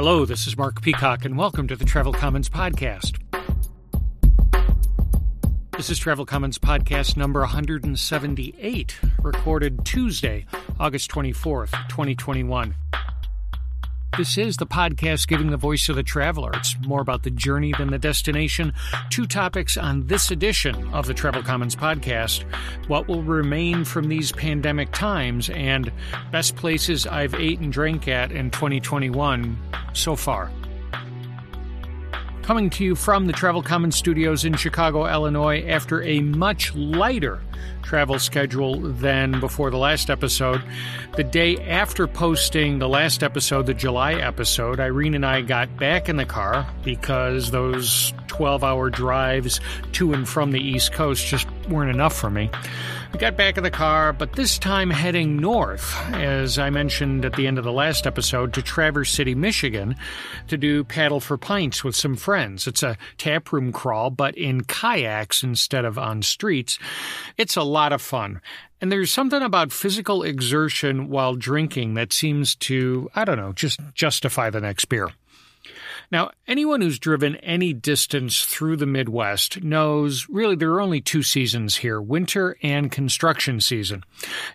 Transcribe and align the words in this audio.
Hello, 0.00 0.24
this 0.24 0.46
is 0.46 0.56
Mark 0.56 0.80
Peacock, 0.80 1.24
and 1.24 1.36
welcome 1.36 1.66
to 1.66 1.74
the 1.74 1.84
Travel 1.84 2.12
Commons 2.12 2.48
Podcast. 2.48 3.18
This 5.76 5.90
is 5.90 5.98
Travel 5.98 6.24
Commons 6.24 6.56
Podcast 6.56 7.16
number 7.16 7.40
178, 7.40 8.96
recorded 9.20 9.84
Tuesday, 9.84 10.46
August 10.78 11.10
24th, 11.10 11.72
2021. 11.88 12.76
This 14.18 14.36
is 14.36 14.56
the 14.56 14.66
podcast 14.66 15.28
giving 15.28 15.50
the 15.50 15.56
voice 15.56 15.88
of 15.88 15.94
the 15.94 16.02
traveler. 16.02 16.50
It's 16.54 16.76
more 16.80 17.00
about 17.00 17.22
the 17.22 17.30
journey 17.30 17.72
than 17.78 17.90
the 17.92 18.00
destination. 18.00 18.74
Two 19.10 19.28
topics 19.28 19.76
on 19.76 20.08
this 20.08 20.32
edition 20.32 20.92
of 20.92 21.06
the 21.06 21.14
Travel 21.14 21.40
Commons 21.40 21.76
podcast 21.76 22.42
what 22.88 23.06
will 23.06 23.22
remain 23.22 23.84
from 23.84 24.08
these 24.08 24.32
pandemic 24.32 24.90
times, 24.90 25.50
and 25.50 25.92
best 26.32 26.56
places 26.56 27.06
I've 27.06 27.36
ate 27.36 27.60
and 27.60 27.72
drank 27.72 28.08
at 28.08 28.32
in 28.32 28.50
2021 28.50 29.56
so 29.92 30.16
far. 30.16 30.50
Coming 32.48 32.70
to 32.70 32.82
you 32.82 32.94
from 32.94 33.26
the 33.26 33.34
Travel 33.34 33.62
Commons 33.62 33.94
studios 33.94 34.46
in 34.46 34.54
Chicago, 34.54 35.06
Illinois, 35.06 35.62
after 35.68 36.02
a 36.02 36.20
much 36.20 36.74
lighter 36.74 37.42
travel 37.82 38.18
schedule 38.18 38.80
than 38.80 39.38
before 39.38 39.70
the 39.70 39.76
last 39.76 40.08
episode. 40.08 40.62
The 41.14 41.24
day 41.24 41.58
after 41.58 42.06
posting 42.06 42.78
the 42.78 42.88
last 42.88 43.22
episode, 43.22 43.66
the 43.66 43.74
July 43.74 44.14
episode, 44.14 44.80
Irene 44.80 45.12
and 45.12 45.26
I 45.26 45.42
got 45.42 45.76
back 45.76 46.08
in 46.08 46.16
the 46.16 46.24
car 46.24 46.66
because 46.84 47.50
those 47.50 48.14
12 48.28 48.62
hour 48.62 48.90
drives 48.90 49.60
to 49.92 50.12
and 50.12 50.28
from 50.28 50.52
the 50.52 50.60
East 50.60 50.92
Coast 50.92 51.26
just 51.26 51.48
weren't 51.68 51.90
enough 51.90 52.16
for 52.16 52.30
me. 52.30 52.50
I 53.12 53.16
got 53.16 53.38
back 53.38 53.56
in 53.56 53.64
the 53.64 53.70
car, 53.70 54.12
but 54.12 54.34
this 54.34 54.58
time 54.58 54.90
heading 54.90 55.38
north, 55.38 55.96
as 56.12 56.58
I 56.58 56.68
mentioned 56.68 57.24
at 57.24 57.32
the 57.34 57.46
end 57.46 57.56
of 57.56 57.64
the 57.64 57.72
last 57.72 58.06
episode, 58.06 58.52
to 58.52 58.62
Traverse 58.62 59.10
City, 59.10 59.34
Michigan, 59.34 59.96
to 60.48 60.58
do 60.58 60.84
Paddle 60.84 61.18
for 61.18 61.38
Pints 61.38 61.82
with 61.82 61.96
some 61.96 62.16
friends. 62.16 62.66
It's 62.66 62.82
a 62.82 62.98
taproom 63.16 63.72
crawl, 63.72 64.10
but 64.10 64.36
in 64.36 64.64
kayaks 64.64 65.42
instead 65.42 65.86
of 65.86 65.98
on 65.98 66.20
streets. 66.20 66.78
It's 67.38 67.56
a 67.56 67.62
lot 67.62 67.94
of 67.94 68.02
fun. 68.02 68.42
And 68.80 68.92
there's 68.92 69.10
something 69.10 69.42
about 69.42 69.72
physical 69.72 70.22
exertion 70.22 71.08
while 71.08 71.34
drinking 71.34 71.94
that 71.94 72.12
seems 72.12 72.54
to, 72.56 73.08
I 73.14 73.24
don't 73.24 73.38
know, 73.38 73.52
just 73.52 73.80
justify 73.94 74.50
the 74.50 74.60
next 74.60 74.84
beer. 74.84 75.08
Now, 76.10 76.30
anyone 76.46 76.80
who's 76.80 76.98
driven 76.98 77.36
any 77.36 77.74
distance 77.74 78.44
through 78.44 78.76
the 78.76 78.86
Midwest 78.86 79.62
knows 79.62 80.26
really 80.30 80.56
there 80.56 80.72
are 80.72 80.80
only 80.80 81.02
two 81.02 81.22
seasons 81.22 81.76
here 81.76 82.00
winter 82.00 82.56
and 82.62 82.90
construction 82.90 83.60
season. 83.60 84.04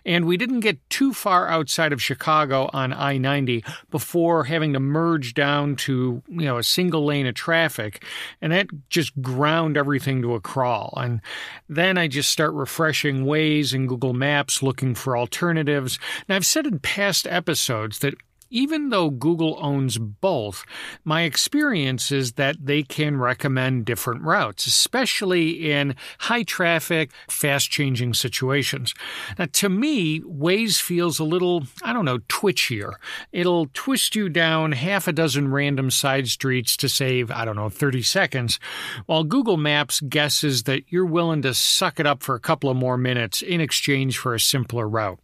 And 0.04 0.24
we 0.24 0.36
didn't 0.36 0.60
get 0.60 0.78
too 0.90 1.12
far 1.12 1.48
outside 1.48 1.92
of 1.92 2.02
Chicago 2.02 2.68
on 2.72 2.92
I 2.92 3.18
90 3.18 3.64
before 3.90 4.44
having 4.44 4.72
to 4.72 4.80
merge 4.80 5.34
down 5.34 5.76
to, 5.76 6.22
you 6.28 6.44
know, 6.44 6.58
a 6.58 6.64
single 6.64 7.04
lane 7.04 7.26
of 7.26 7.34
traffic. 7.34 8.04
And 8.40 8.52
that 8.52 8.66
just 8.88 9.20
ground 9.22 9.76
everything 9.76 10.22
to 10.22 10.34
a 10.34 10.40
crawl. 10.40 10.92
And 10.96 11.20
then 11.68 11.96
I 11.98 12.08
just 12.08 12.30
start 12.30 12.52
refreshing 12.52 13.26
Waze 13.26 13.72
and 13.72 13.88
Google 13.88 14.12
Maps 14.12 14.60
looking 14.60 14.96
for 14.96 15.16
alternatives. 15.16 16.00
Now, 16.28 16.34
I've 16.34 16.46
said 16.46 16.66
in 16.66 16.80
past 16.80 17.28
episodes 17.28 18.00
that 18.00 18.14
even 18.54 18.90
though 18.90 19.10
Google 19.10 19.58
owns 19.60 19.98
both, 19.98 20.64
my 21.04 21.22
experience 21.22 22.12
is 22.12 22.34
that 22.34 22.56
they 22.64 22.84
can 22.84 23.16
recommend 23.16 23.84
different 23.84 24.22
routes, 24.22 24.66
especially 24.66 25.72
in 25.72 25.96
high 26.20 26.44
traffic, 26.44 27.10
fast 27.28 27.68
changing 27.68 28.14
situations. 28.14 28.94
Now, 29.36 29.46
to 29.54 29.68
me, 29.68 30.20
Waze 30.20 30.80
feels 30.80 31.18
a 31.18 31.24
little, 31.24 31.64
I 31.82 31.92
don't 31.92 32.04
know, 32.04 32.18
twitchier. 32.18 32.92
It'll 33.32 33.66
twist 33.74 34.14
you 34.14 34.28
down 34.28 34.70
half 34.70 35.08
a 35.08 35.12
dozen 35.12 35.50
random 35.50 35.90
side 35.90 36.28
streets 36.28 36.76
to 36.76 36.88
save, 36.88 37.32
I 37.32 37.44
don't 37.44 37.56
know, 37.56 37.68
30 37.68 38.02
seconds, 38.02 38.60
while 39.06 39.24
Google 39.24 39.56
Maps 39.56 40.00
guesses 40.00 40.62
that 40.62 40.84
you're 40.92 41.04
willing 41.04 41.42
to 41.42 41.54
suck 41.54 41.98
it 41.98 42.06
up 42.06 42.22
for 42.22 42.36
a 42.36 42.40
couple 42.40 42.70
of 42.70 42.76
more 42.76 42.96
minutes 42.96 43.42
in 43.42 43.60
exchange 43.60 44.16
for 44.16 44.32
a 44.32 44.40
simpler 44.40 44.88
route. 44.88 45.18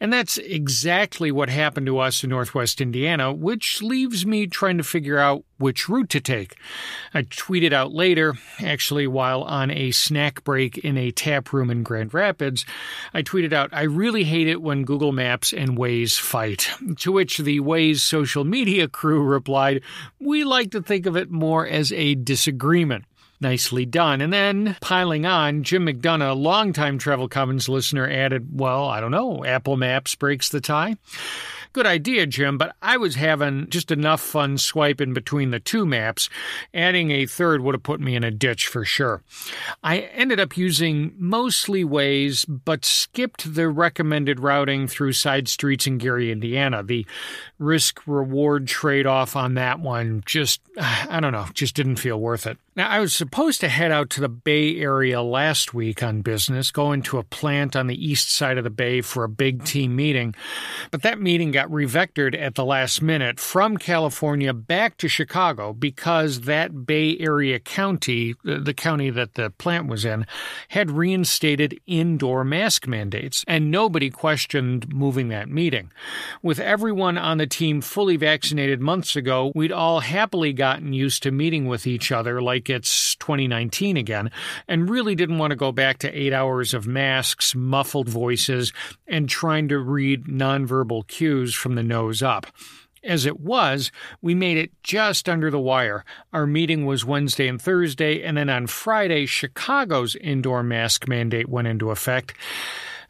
And 0.00 0.12
that's 0.12 0.38
exactly 0.38 1.30
what 1.30 1.48
happened 1.48 1.86
to 1.86 1.98
us 1.98 2.24
in 2.24 2.30
Northwest 2.30 2.80
Indiana, 2.80 3.32
which 3.32 3.80
leaves 3.82 4.26
me 4.26 4.46
trying 4.46 4.78
to 4.78 4.84
figure 4.84 5.18
out 5.18 5.44
which 5.58 5.88
route 5.88 6.10
to 6.10 6.20
take. 6.20 6.56
I 7.12 7.22
tweeted 7.22 7.72
out 7.72 7.92
later, 7.92 8.34
actually 8.60 9.06
while 9.06 9.42
on 9.42 9.70
a 9.70 9.92
snack 9.92 10.42
break 10.44 10.78
in 10.78 10.98
a 10.98 11.12
tap 11.12 11.52
room 11.52 11.70
in 11.70 11.82
Grand 11.82 12.12
Rapids, 12.12 12.66
I 13.12 13.22
tweeted 13.22 13.52
out, 13.52 13.70
I 13.72 13.82
really 13.82 14.24
hate 14.24 14.48
it 14.48 14.62
when 14.62 14.84
Google 14.84 15.12
Maps 15.12 15.52
and 15.52 15.78
Waze 15.78 16.18
fight. 16.18 16.70
To 17.04 17.12
which 17.12 17.38
the 17.38 17.60
Waze 17.60 18.00
social 18.00 18.44
media 18.44 18.88
crew 18.88 19.22
replied, 19.22 19.82
We 20.20 20.44
like 20.44 20.70
to 20.70 20.80
think 20.80 21.06
of 21.06 21.16
it 21.16 21.30
more 21.30 21.66
as 21.66 21.92
a 21.92 22.14
disagreement. 22.14 23.04
Nicely 23.44 23.84
done. 23.84 24.22
And 24.22 24.32
then, 24.32 24.74
piling 24.80 25.26
on, 25.26 25.64
Jim 25.64 25.84
McDonough, 25.84 26.34
longtime 26.34 26.96
Travel 26.96 27.28
Commons 27.28 27.68
listener, 27.68 28.08
added, 28.08 28.58
Well, 28.58 28.88
I 28.88 29.00
don't 29.00 29.10
know, 29.10 29.44
Apple 29.44 29.76
Maps 29.76 30.14
breaks 30.14 30.48
the 30.48 30.62
tie. 30.62 30.96
Good 31.74 31.86
idea, 31.86 32.24
Jim, 32.26 32.56
but 32.56 32.76
I 32.80 32.96
was 32.98 33.16
having 33.16 33.68
just 33.68 33.90
enough 33.90 34.20
fun 34.20 34.58
swiping 34.58 35.12
between 35.12 35.50
the 35.50 35.58
two 35.58 35.84
maps. 35.84 36.30
Adding 36.72 37.10
a 37.10 37.26
third 37.26 37.62
would 37.62 37.74
have 37.74 37.82
put 37.82 38.00
me 38.00 38.14
in 38.14 38.22
a 38.22 38.30
ditch 38.30 38.68
for 38.68 38.84
sure. 38.84 39.24
I 39.82 39.98
ended 39.98 40.38
up 40.38 40.56
using 40.56 41.14
mostly 41.18 41.84
Waze, 41.84 42.46
but 42.48 42.84
skipped 42.84 43.56
the 43.56 43.68
recommended 43.68 44.38
routing 44.38 44.86
through 44.86 45.14
side 45.14 45.48
streets 45.48 45.88
in 45.88 45.98
Gary, 45.98 46.30
Indiana. 46.30 46.84
The 46.84 47.06
risk 47.58 48.06
reward 48.06 48.68
trade 48.68 49.06
off 49.06 49.34
on 49.34 49.54
that 49.54 49.80
one 49.80 50.22
just, 50.26 50.60
I 50.78 51.18
don't 51.18 51.32
know, 51.32 51.46
just 51.54 51.74
didn't 51.74 51.96
feel 51.96 52.20
worth 52.20 52.46
it. 52.46 52.56
Now, 52.76 52.88
I 52.88 52.98
was 52.98 53.14
supposed 53.14 53.60
to 53.60 53.68
head 53.68 53.92
out 53.92 54.10
to 54.10 54.20
the 54.20 54.28
Bay 54.28 54.80
Area 54.80 55.22
last 55.22 55.74
week 55.74 56.02
on 56.02 56.22
business, 56.22 56.72
going 56.72 57.02
to 57.02 57.18
a 57.18 57.22
plant 57.22 57.76
on 57.76 57.86
the 57.86 58.04
east 58.04 58.32
side 58.32 58.58
of 58.58 58.64
the 58.64 58.70
Bay 58.70 59.00
for 59.00 59.22
a 59.22 59.28
big 59.28 59.64
team 59.64 59.94
meeting, 59.94 60.34
but 60.90 61.02
that 61.02 61.20
meeting 61.20 61.52
got 61.52 61.63
revectored 61.70 62.34
at 62.34 62.54
the 62.54 62.64
last 62.64 63.02
minute 63.02 63.38
from 63.38 63.76
California 63.76 64.52
back 64.52 64.96
to 64.96 65.08
Chicago 65.08 65.72
because 65.72 66.42
that 66.42 66.86
Bay 66.86 67.16
Area 67.18 67.58
county, 67.58 68.34
the 68.42 68.74
county 68.74 69.10
that 69.10 69.34
the 69.34 69.50
plant 69.50 69.86
was 69.86 70.04
in, 70.04 70.26
had 70.68 70.90
reinstated 70.90 71.78
indoor 71.86 72.44
mask 72.44 72.88
mandates, 72.88 73.44
and 73.46 73.70
nobody 73.70 74.10
questioned 74.10 74.92
moving 74.92 75.28
that 75.28 75.48
meeting. 75.48 75.92
With 76.42 76.58
everyone 76.58 77.18
on 77.18 77.38
the 77.38 77.46
team 77.46 77.80
fully 77.80 78.16
vaccinated 78.16 78.80
months 78.80 79.16
ago, 79.16 79.52
we'd 79.54 79.72
all 79.72 80.00
happily 80.00 80.52
gotten 80.52 80.92
used 80.92 81.22
to 81.22 81.30
meeting 81.30 81.66
with 81.66 81.86
each 81.86 82.10
other 82.10 82.40
like 82.42 82.64
like 82.64 82.70
it's 82.70 83.16
2019 83.16 83.96
again, 83.96 84.30
and 84.68 84.88
really 84.88 85.14
didn't 85.14 85.38
want 85.38 85.50
to 85.50 85.56
go 85.56 85.72
back 85.72 85.98
to 85.98 86.18
eight 86.18 86.32
hours 86.32 86.72
of 86.72 86.86
masks, 86.86 87.54
muffled 87.54 88.08
voices, 88.08 88.72
and 89.06 89.28
trying 89.28 89.68
to 89.68 89.78
read 89.78 90.24
nonverbal 90.24 91.06
cues 91.06 91.53
from 91.54 91.74
the 91.74 91.82
nose 91.82 92.22
up. 92.22 92.46
As 93.02 93.26
it 93.26 93.38
was, 93.38 93.92
we 94.22 94.34
made 94.34 94.56
it 94.56 94.70
just 94.82 95.28
under 95.28 95.50
the 95.50 95.60
wire. 95.60 96.04
Our 96.32 96.46
meeting 96.46 96.86
was 96.86 97.04
Wednesday 97.04 97.48
and 97.48 97.60
Thursday, 97.60 98.22
and 98.22 98.36
then 98.36 98.48
on 98.48 98.66
Friday, 98.66 99.26
Chicago's 99.26 100.16
indoor 100.16 100.62
mask 100.62 101.06
mandate 101.06 101.48
went 101.48 101.68
into 101.68 101.90
effect 101.90 102.34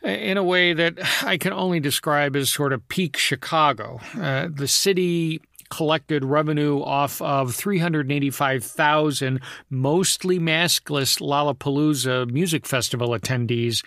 in 0.03 0.37
a 0.37 0.43
way 0.43 0.73
that 0.73 0.99
I 1.23 1.39
can 1.39 1.53
only 1.53 1.81
describe 1.81 2.37
as 2.37 2.51
sort 2.51 2.73
of 2.73 2.87
peak 2.89 3.17
Chicago. 3.17 4.01
Uh, 4.21 4.49
the 4.53 4.69
city 4.69 5.41
collected 5.71 6.25
revenue 6.25 6.83
off 6.83 7.21
of 7.23 7.55
385,000 7.55 9.41
mostly 9.71 10.39
maskless 10.39 11.21
Lollapalooza 11.21 12.31
music 12.31 12.67
festival 12.67 13.09
attendees 13.11 13.83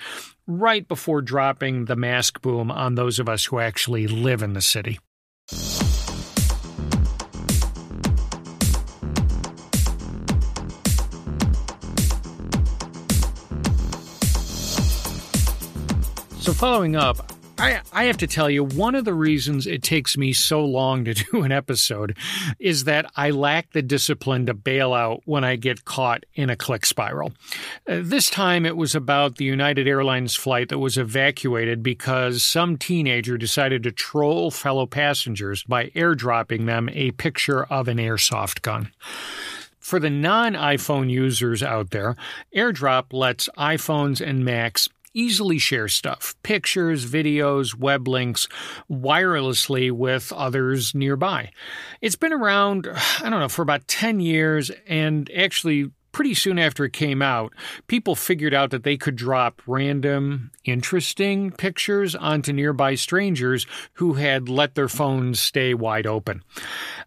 right 0.47 0.87
before 0.87 1.21
dropping 1.21 1.85
the 1.85 1.95
mask 1.95 2.41
boom 2.41 2.71
on 2.71 2.95
those 2.95 3.19
of 3.19 3.27
us 3.27 3.45
who 3.45 3.59
actually 3.59 4.07
live 4.07 4.41
in 4.41 4.53
the 4.53 4.61
city. 4.61 4.99
So, 16.39 16.53
following 16.53 16.95
up, 16.95 17.36
I, 17.59 17.81
I 17.91 18.03
have 18.05 18.17
to 18.17 18.27
tell 18.27 18.49
you, 18.49 18.63
one 18.63 18.93
of 18.93 19.05
the 19.05 19.13
reasons 19.13 19.65
it 19.65 19.81
takes 19.81 20.15
me 20.15 20.31
so 20.33 20.63
long 20.63 21.05
to 21.05 21.13
do 21.31 21.41
an 21.41 21.51
episode 21.51 22.17
is 22.59 22.83
that 22.83 23.09
I 23.15 23.31
lack 23.31 23.71
the 23.71 23.81
discipline 23.81 24.45
to 24.45 24.53
bail 24.53 24.93
out 24.93 25.21
when 25.25 25.43
I 25.43 25.55
get 25.55 25.85
caught 25.85 26.25
in 26.35 26.49
a 26.49 26.55
click 26.55 26.85
spiral. 26.85 27.31
Uh, 27.87 27.99
this 28.03 28.29
time 28.29 28.65
it 28.65 28.77
was 28.77 28.93
about 28.93 29.35
the 29.37 29.45
United 29.45 29.87
Airlines 29.87 30.35
flight 30.35 30.69
that 30.69 30.79
was 30.79 30.97
evacuated 30.97 31.81
because 31.81 32.43
some 32.43 32.77
teenager 32.77 33.37
decided 33.37 33.83
to 33.83 33.91
troll 33.91 34.51
fellow 34.51 34.85
passengers 34.85 35.63
by 35.63 35.87
airdropping 35.89 36.67
them 36.67 36.89
a 36.93 37.11
picture 37.11 37.63
of 37.65 37.87
an 37.87 37.97
airsoft 37.97 38.61
gun. 38.61 38.91
For 39.87 40.01
the 40.01 40.09
non 40.09 40.51
iPhone 40.51 41.09
users 41.09 41.63
out 41.63 41.91
there, 41.91 42.17
AirDrop 42.53 43.13
lets 43.13 43.47
iPhones 43.57 44.19
and 44.19 44.43
Macs 44.43 44.89
easily 45.17 45.57
share 45.57 45.87
stuff 45.87 46.35
pictures, 46.43 47.05
videos, 47.05 47.75
web 47.75 48.07
links 48.07 48.47
wirelessly 48.89 49.91
with 49.91 50.31
others 50.31 50.93
nearby. 50.93 51.51
It's 52.01 52.15
been 52.15 52.33
around, 52.33 52.87
I 53.21 53.29
don't 53.29 53.39
know, 53.39 53.49
for 53.49 53.63
about 53.63 53.87
10 53.87 54.19
years 54.19 54.71
and 54.87 55.29
actually 55.35 55.91
pretty 56.17 56.33
soon 56.33 56.57
after 56.57 56.83
it 56.83 56.93
came 56.93 57.21
out, 57.21 57.53
people 57.85 58.15
figured 58.15 58.51
out 58.51 58.71
that 58.71 58.81
they 58.81 58.97
could 58.97 59.15
drop 59.15 59.61
random, 59.67 60.49
interesting 60.65 61.51
pictures 61.51 62.15
onto 62.15 62.51
nearby 62.51 62.95
strangers 62.95 63.67
who 63.93 64.13
had 64.13 64.49
let 64.49 64.73
their 64.73 64.87
phones 64.87 65.39
stay 65.39 65.75
wide 65.75 66.07
open. 66.07 66.43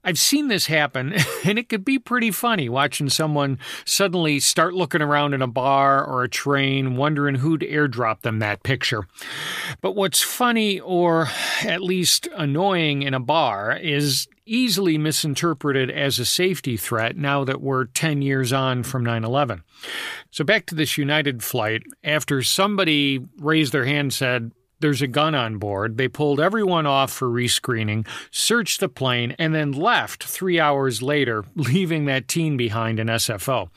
I've 0.04 0.16
seen 0.16 0.46
this 0.46 0.66
happen, 0.66 1.12
and 1.44 1.58
it 1.58 1.68
could 1.68 1.84
be 1.84 1.98
pretty 1.98 2.30
funny 2.30 2.68
watching 2.68 3.08
someone 3.08 3.58
suddenly 3.84 4.38
start 4.38 4.74
looking 4.74 5.02
around 5.02 5.34
in 5.34 5.42
a 5.42 5.48
bar 5.48 6.04
or 6.04 6.22
a 6.22 6.28
train, 6.28 6.94
wondering 6.94 7.34
who'd 7.34 7.62
airdrop 7.62 8.20
them 8.20 8.38
that 8.38 8.62
picture. 8.62 9.08
But 9.80 9.96
what's 9.96 10.22
funny, 10.22 10.78
or 10.78 11.26
at 11.64 11.82
least 11.82 12.28
annoying 12.36 13.02
in 13.02 13.14
a 13.14 13.18
bar, 13.18 13.76
is 13.76 14.28
easily 14.50 14.98
misinterpreted 14.98 15.90
as 15.90 16.18
a 16.18 16.24
safety 16.24 16.76
threat 16.76 17.16
now 17.16 17.44
that 17.44 17.60
we're 17.60 17.84
10 17.84 18.20
years 18.20 18.52
on 18.52 18.82
from 18.82 19.04
9 19.04 19.24
11. 19.24 19.62
So, 20.30 20.44
back 20.44 20.66
to 20.66 20.74
this 20.74 20.98
United 20.98 21.42
flight, 21.42 21.82
after 22.02 22.42
somebody 22.42 23.24
raised 23.38 23.72
their 23.72 23.84
hand 23.84 24.00
and 24.00 24.12
said, 24.12 24.52
there's 24.80 25.02
a 25.02 25.06
gun 25.06 25.34
on 25.34 25.58
board. 25.58 25.96
They 25.98 26.08
pulled 26.08 26.40
everyone 26.40 26.86
off 26.86 27.12
for 27.12 27.28
rescreening, 27.28 28.08
searched 28.30 28.80
the 28.80 28.88
plane, 28.88 29.36
and 29.38 29.54
then 29.54 29.72
left 29.72 30.24
three 30.24 30.58
hours 30.58 31.02
later, 31.02 31.44
leaving 31.54 32.06
that 32.06 32.28
teen 32.28 32.56
behind 32.56 32.98
in 32.98 33.06
SFO. 33.06 33.68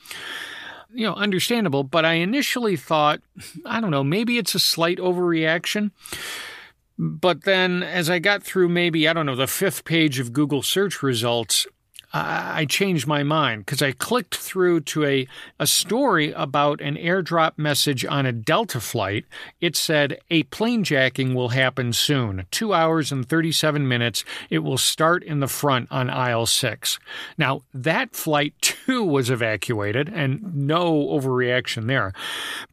You 0.92 1.06
know, 1.06 1.14
understandable, 1.14 1.84
but 1.84 2.04
I 2.04 2.14
initially 2.14 2.76
thought, 2.76 3.20
I 3.66 3.80
don't 3.80 3.90
know, 3.90 4.04
maybe 4.04 4.38
it's 4.38 4.54
a 4.54 4.60
slight 4.60 4.98
overreaction. 4.98 5.90
But 6.98 7.44
then 7.44 7.82
as 7.82 8.08
I 8.08 8.18
got 8.18 8.42
through 8.42 8.68
maybe, 8.68 9.08
I 9.08 9.12
don't 9.12 9.26
know, 9.26 9.34
the 9.34 9.46
fifth 9.46 9.84
page 9.84 10.18
of 10.18 10.32
Google 10.32 10.62
search 10.62 11.02
results, 11.02 11.66
I 12.16 12.64
changed 12.66 13.08
my 13.08 13.24
mind 13.24 13.66
because 13.66 13.82
I 13.82 13.90
clicked 13.90 14.36
through 14.36 14.82
to 14.82 15.04
a, 15.04 15.26
a 15.58 15.66
story 15.66 16.30
about 16.30 16.80
an 16.80 16.94
airdrop 16.94 17.54
message 17.56 18.04
on 18.04 18.24
a 18.24 18.30
Delta 18.30 18.78
flight. 18.78 19.24
It 19.60 19.74
said, 19.74 20.20
A 20.30 20.44
plane 20.44 20.84
jacking 20.84 21.34
will 21.34 21.48
happen 21.48 21.92
soon. 21.92 22.46
Two 22.52 22.72
hours 22.72 23.10
and 23.10 23.28
37 23.28 23.88
minutes. 23.88 24.24
It 24.48 24.60
will 24.60 24.78
start 24.78 25.24
in 25.24 25.40
the 25.40 25.48
front 25.48 25.90
on 25.90 26.08
aisle 26.08 26.46
six. 26.46 27.00
Now, 27.36 27.62
that 27.74 28.14
flight 28.14 28.54
too 28.60 29.02
was 29.02 29.28
evacuated 29.28 30.08
and 30.08 30.54
no 30.54 31.08
overreaction 31.08 31.88
there. 31.88 32.12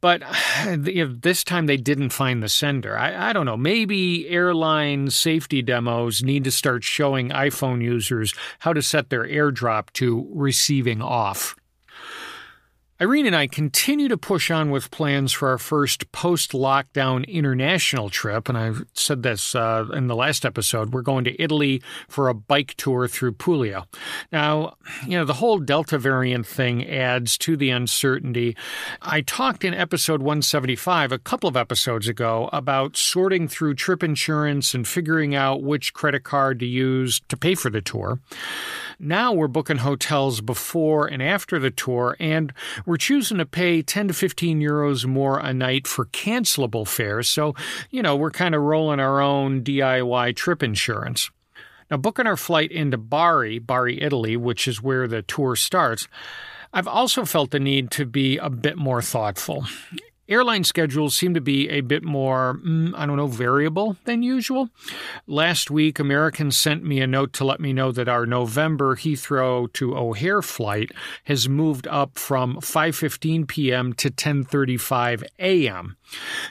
But 0.01 0.21
this 0.77 1.43
time 1.43 1.65
they 1.65 1.77
didn't 1.77 2.11
find 2.11 2.43
the 2.43 2.49
sender. 2.49 2.95
I, 2.95 3.29
I 3.29 3.33
don't 3.33 3.47
know. 3.47 3.57
Maybe 3.57 4.29
airline 4.29 5.09
safety 5.09 5.63
demos 5.63 6.21
need 6.21 6.43
to 6.43 6.51
start 6.51 6.83
showing 6.83 7.29
iPhone 7.29 7.81
users 7.81 8.35
how 8.59 8.73
to 8.73 8.83
set 8.83 9.09
their 9.09 9.30
airdrop 9.31 9.91
to 9.93 10.27
receiving 10.31 11.01
off. 11.01 11.55
Irene 13.01 13.25
and 13.25 13.35
I 13.35 13.47
continue 13.47 14.07
to 14.09 14.17
push 14.17 14.51
on 14.51 14.69
with 14.69 14.91
plans 14.91 15.31
for 15.31 15.49
our 15.49 15.57
first 15.57 16.11
post 16.11 16.51
lockdown 16.51 17.27
international 17.27 18.11
trip. 18.11 18.47
And 18.47 18.55
I 18.55 18.73
said 18.93 19.23
this 19.23 19.55
uh, 19.55 19.87
in 19.91 20.05
the 20.05 20.15
last 20.15 20.45
episode. 20.45 20.93
We're 20.93 21.01
going 21.01 21.23
to 21.23 21.41
Italy 21.41 21.81
for 22.07 22.29
a 22.29 22.35
bike 22.35 22.75
tour 22.77 23.07
through 23.07 23.31
Puglia. 23.31 23.87
Now, 24.31 24.75
you 25.07 25.17
know, 25.17 25.25
the 25.25 25.33
whole 25.33 25.57
Delta 25.57 25.97
variant 25.97 26.45
thing 26.45 26.87
adds 26.87 27.39
to 27.39 27.57
the 27.57 27.71
uncertainty. 27.71 28.55
I 29.01 29.21
talked 29.21 29.63
in 29.63 29.73
episode 29.73 30.21
175, 30.21 31.11
a 31.11 31.17
couple 31.17 31.49
of 31.49 31.57
episodes 31.57 32.07
ago, 32.07 32.51
about 32.53 32.97
sorting 32.97 33.47
through 33.47 33.73
trip 33.73 34.03
insurance 34.03 34.75
and 34.75 34.87
figuring 34.87 35.33
out 35.33 35.63
which 35.63 35.95
credit 35.95 36.23
card 36.23 36.59
to 36.59 36.67
use 36.67 37.19
to 37.29 37.35
pay 37.35 37.55
for 37.55 37.71
the 37.71 37.81
tour. 37.81 38.19
Now 38.99 39.33
we're 39.33 39.47
booking 39.47 39.77
hotels 39.77 40.41
before 40.41 41.07
and 41.07 41.23
after 41.23 41.57
the 41.57 41.71
tour, 41.71 42.15
and 42.19 42.53
we're 42.91 42.97
choosing 42.97 43.37
to 43.37 43.45
pay 43.45 43.81
10 43.81 44.09
to 44.09 44.13
15 44.13 44.59
euros 44.59 45.05
more 45.05 45.39
a 45.39 45.53
night 45.53 45.87
for 45.87 46.07
cancelable 46.07 46.85
fares. 46.85 47.29
So, 47.29 47.55
you 47.89 48.01
know, 48.01 48.17
we're 48.17 48.31
kind 48.31 48.53
of 48.53 48.61
rolling 48.61 48.99
our 48.99 49.21
own 49.21 49.63
DIY 49.63 50.35
trip 50.35 50.61
insurance. 50.61 51.31
Now, 51.89 51.95
booking 51.95 52.27
our 52.27 52.35
flight 52.35 52.69
into 52.69 52.97
Bari, 52.97 53.59
Bari, 53.59 54.01
Italy, 54.01 54.35
which 54.35 54.67
is 54.67 54.81
where 54.81 55.07
the 55.07 55.21
tour 55.21 55.55
starts, 55.55 56.09
I've 56.73 56.87
also 56.87 57.23
felt 57.23 57.51
the 57.51 57.61
need 57.61 57.91
to 57.91 58.05
be 58.05 58.37
a 58.37 58.49
bit 58.49 58.75
more 58.75 59.01
thoughtful. 59.01 59.65
Airline 60.31 60.63
schedules 60.63 61.13
seem 61.13 61.33
to 61.33 61.41
be 61.41 61.67
a 61.69 61.81
bit 61.81 62.03
more, 62.03 62.59
mm, 62.65 62.93
I 62.95 63.05
don't 63.05 63.17
know, 63.17 63.27
variable 63.27 63.97
than 64.05 64.23
usual. 64.23 64.69
Last 65.27 65.69
week, 65.69 65.99
American 65.99 66.51
sent 66.51 66.85
me 66.85 67.01
a 67.01 67.07
note 67.07 67.33
to 67.33 67.43
let 67.43 67.59
me 67.59 67.73
know 67.73 67.91
that 67.91 68.07
our 68.07 68.25
November 68.25 68.95
Heathrow 68.95 69.71
to 69.73 69.97
O'Hare 69.97 70.41
flight 70.41 70.91
has 71.25 71.49
moved 71.49 71.85
up 71.87 72.17
from 72.17 72.55
5:15 72.61 73.45
p.m. 73.45 73.91
to 73.93 74.09
10:35 74.09 75.23
a.m. 75.37 75.97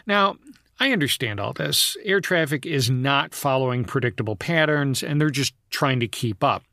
Now, 0.06 0.36
I 0.78 0.92
understand 0.92 1.40
all 1.40 1.54
this. 1.54 1.96
Air 2.04 2.20
traffic 2.20 2.66
is 2.66 2.90
not 2.90 3.34
following 3.34 3.84
predictable 3.84 4.36
patterns 4.36 5.02
and 5.02 5.18
they're 5.18 5.30
just 5.30 5.54
trying 5.70 6.00
to 6.00 6.08
keep 6.08 6.44
up. 6.44 6.64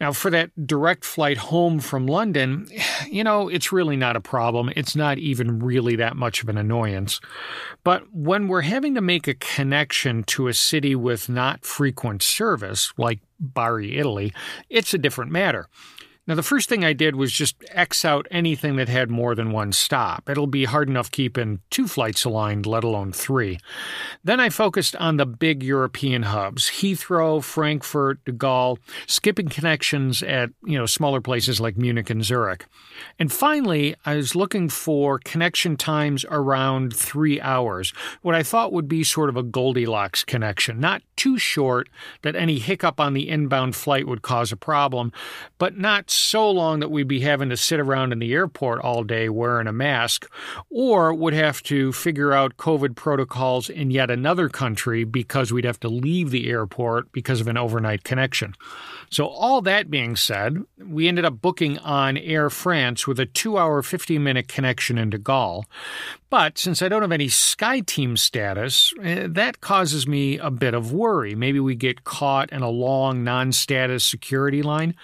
Now, 0.00 0.12
for 0.12 0.30
that 0.30 0.66
direct 0.66 1.04
flight 1.04 1.38
home 1.38 1.80
from 1.80 2.06
London, 2.06 2.68
you 3.08 3.24
know, 3.24 3.48
it's 3.48 3.72
really 3.72 3.96
not 3.96 4.16
a 4.16 4.20
problem. 4.20 4.70
It's 4.76 4.94
not 4.94 5.18
even 5.18 5.58
really 5.60 5.96
that 5.96 6.16
much 6.16 6.42
of 6.42 6.48
an 6.48 6.58
annoyance. 6.58 7.20
But 7.84 8.04
when 8.12 8.48
we're 8.48 8.62
having 8.62 8.94
to 8.94 9.00
make 9.00 9.26
a 9.26 9.34
connection 9.34 10.22
to 10.24 10.48
a 10.48 10.54
city 10.54 10.94
with 10.94 11.28
not 11.28 11.64
frequent 11.64 12.22
service, 12.22 12.92
like 12.96 13.20
Bari, 13.40 13.98
Italy, 13.98 14.32
it's 14.68 14.94
a 14.94 14.98
different 14.98 15.32
matter. 15.32 15.68
Now, 16.26 16.34
the 16.34 16.42
first 16.42 16.68
thing 16.68 16.84
I 16.84 16.92
did 16.92 17.14
was 17.14 17.32
just 17.32 17.56
X 17.70 18.04
out 18.04 18.26
anything 18.32 18.76
that 18.76 18.88
had 18.88 19.10
more 19.10 19.36
than 19.36 19.52
one 19.52 19.70
stop. 19.72 20.28
It'll 20.28 20.48
be 20.48 20.64
hard 20.64 20.88
enough 20.88 21.10
keeping 21.10 21.60
two 21.70 21.86
flights 21.86 22.24
aligned, 22.24 22.66
let 22.66 22.82
alone 22.82 23.12
three. 23.12 23.60
Then 24.24 24.40
I 24.40 24.48
focused 24.48 24.96
on 24.96 25.18
the 25.18 25.26
big 25.26 25.62
European 25.62 26.24
hubs 26.24 26.68
Heathrow, 26.68 27.42
Frankfurt, 27.42 28.24
de 28.24 28.32
Gaulle, 28.32 28.78
skipping 29.06 29.48
connections 29.48 30.22
at 30.22 30.50
you 30.64 30.76
know 30.76 30.86
smaller 30.86 31.20
places 31.20 31.60
like 31.60 31.76
Munich 31.76 32.10
and 32.10 32.24
Zurich. 32.24 32.66
And 33.18 33.32
finally, 33.32 33.94
I 34.04 34.16
was 34.16 34.34
looking 34.34 34.68
for 34.68 35.20
connection 35.20 35.76
times 35.76 36.24
around 36.28 36.94
three 36.94 37.40
hours, 37.40 37.92
what 38.22 38.34
I 38.34 38.42
thought 38.42 38.72
would 38.72 38.88
be 38.88 39.04
sort 39.04 39.28
of 39.28 39.36
a 39.36 39.42
Goldilocks 39.42 40.24
connection, 40.24 40.80
not 40.80 41.02
too 41.14 41.38
short 41.38 41.88
that 42.22 42.34
any 42.34 42.58
hiccup 42.58 42.98
on 42.98 43.14
the 43.14 43.28
inbound 43.28 43.76
flight 43.76 44.06
would 44.06 44.22
cause 44.22 44.50
a 44.50 44.56
problem, 44.56 45.12
but 45.58 45.76
not 45.76 46.10
so 46.16 46.50
long 46.50 46.80
that 46.80 46.90
we'd 46.90 47.08
be 47.08 47.20
having 47.20 47.48
to 47.50 47.56
sit 47.56 47.80
around 47.80 48.12
in 48.12 48.18
the 48.18 48.32
airport 48.32 48.80
all 48.80 49.04
day 49.04 49.28
wearing 49.28 49.66
a 49.66 49.72
mask, 49.72 50.30
or 50.70 51.12
would 51.12 51.34
have 51.34 51.62
to 51.64 51.92
figure 51.92 52.32
out 52.32 52.56
COVID 52.56 52.96
protocols 52.96 53.68
in 53.68 53.90
yet 53.90 54.10
another 54.10 54.48
country 54.48 55.04
because 55.04 55.52
we'd 55.52 55.64
have 55.64 55.80
to 55.80 55.88
leave 55.88 56.30
the 56.30 56.48
airport 56.48 57.12
because 57.12 57.40
of 57.40 57.48
an 57.48 57.56
overnight 57.56 58.04
connection. 58.04 58.54
So, 59.10 59.26
all 59.26 59.62
that 59.62 59.90
being 59.90 60.16
said, 60.16 60.58
we 60.78 61.08
ended 61.08 61.24
up 61.24 61.40
booking 61.40 61.78
on 61.78 62.16
Air 62.16 62.50
France 62.50 63.06
with 63.06 63.20
a 63.20 63.26
two 63.26 63.58
hour, 63.58 63.82
50 63.82 64.18
minute 64.18 64.48
connection 64.48 64.98
into 64.98 65.18
Gaulle. 65.18 65.64
But 66.28 66.58
since 66.58 66.82
I 66.82 66.88
don't 66.88 67.02
have 67.02 67.12
any 67.12 67.28
SkyTeam 67.28 68.18
status, 68.18 68.92
eh, 69.00 69.28
that 69.30 69.60
causes 69.60 70.08
me 70.08 70.38
a 70.38 70.50
bit 70.50 70.74
of 70.74 70.92
worry. 70.92 71.36
Maybe 71.36 71.60
we 71.60 71.76
get 71.76 72.02
caught 72.02 72.50
in 72.52 72.62
a 72.62 72.68
long 72.68 73.22
non 73.22 73.52
status 73.52 74.04
security 74.04 74.62
line. 74.62 74.96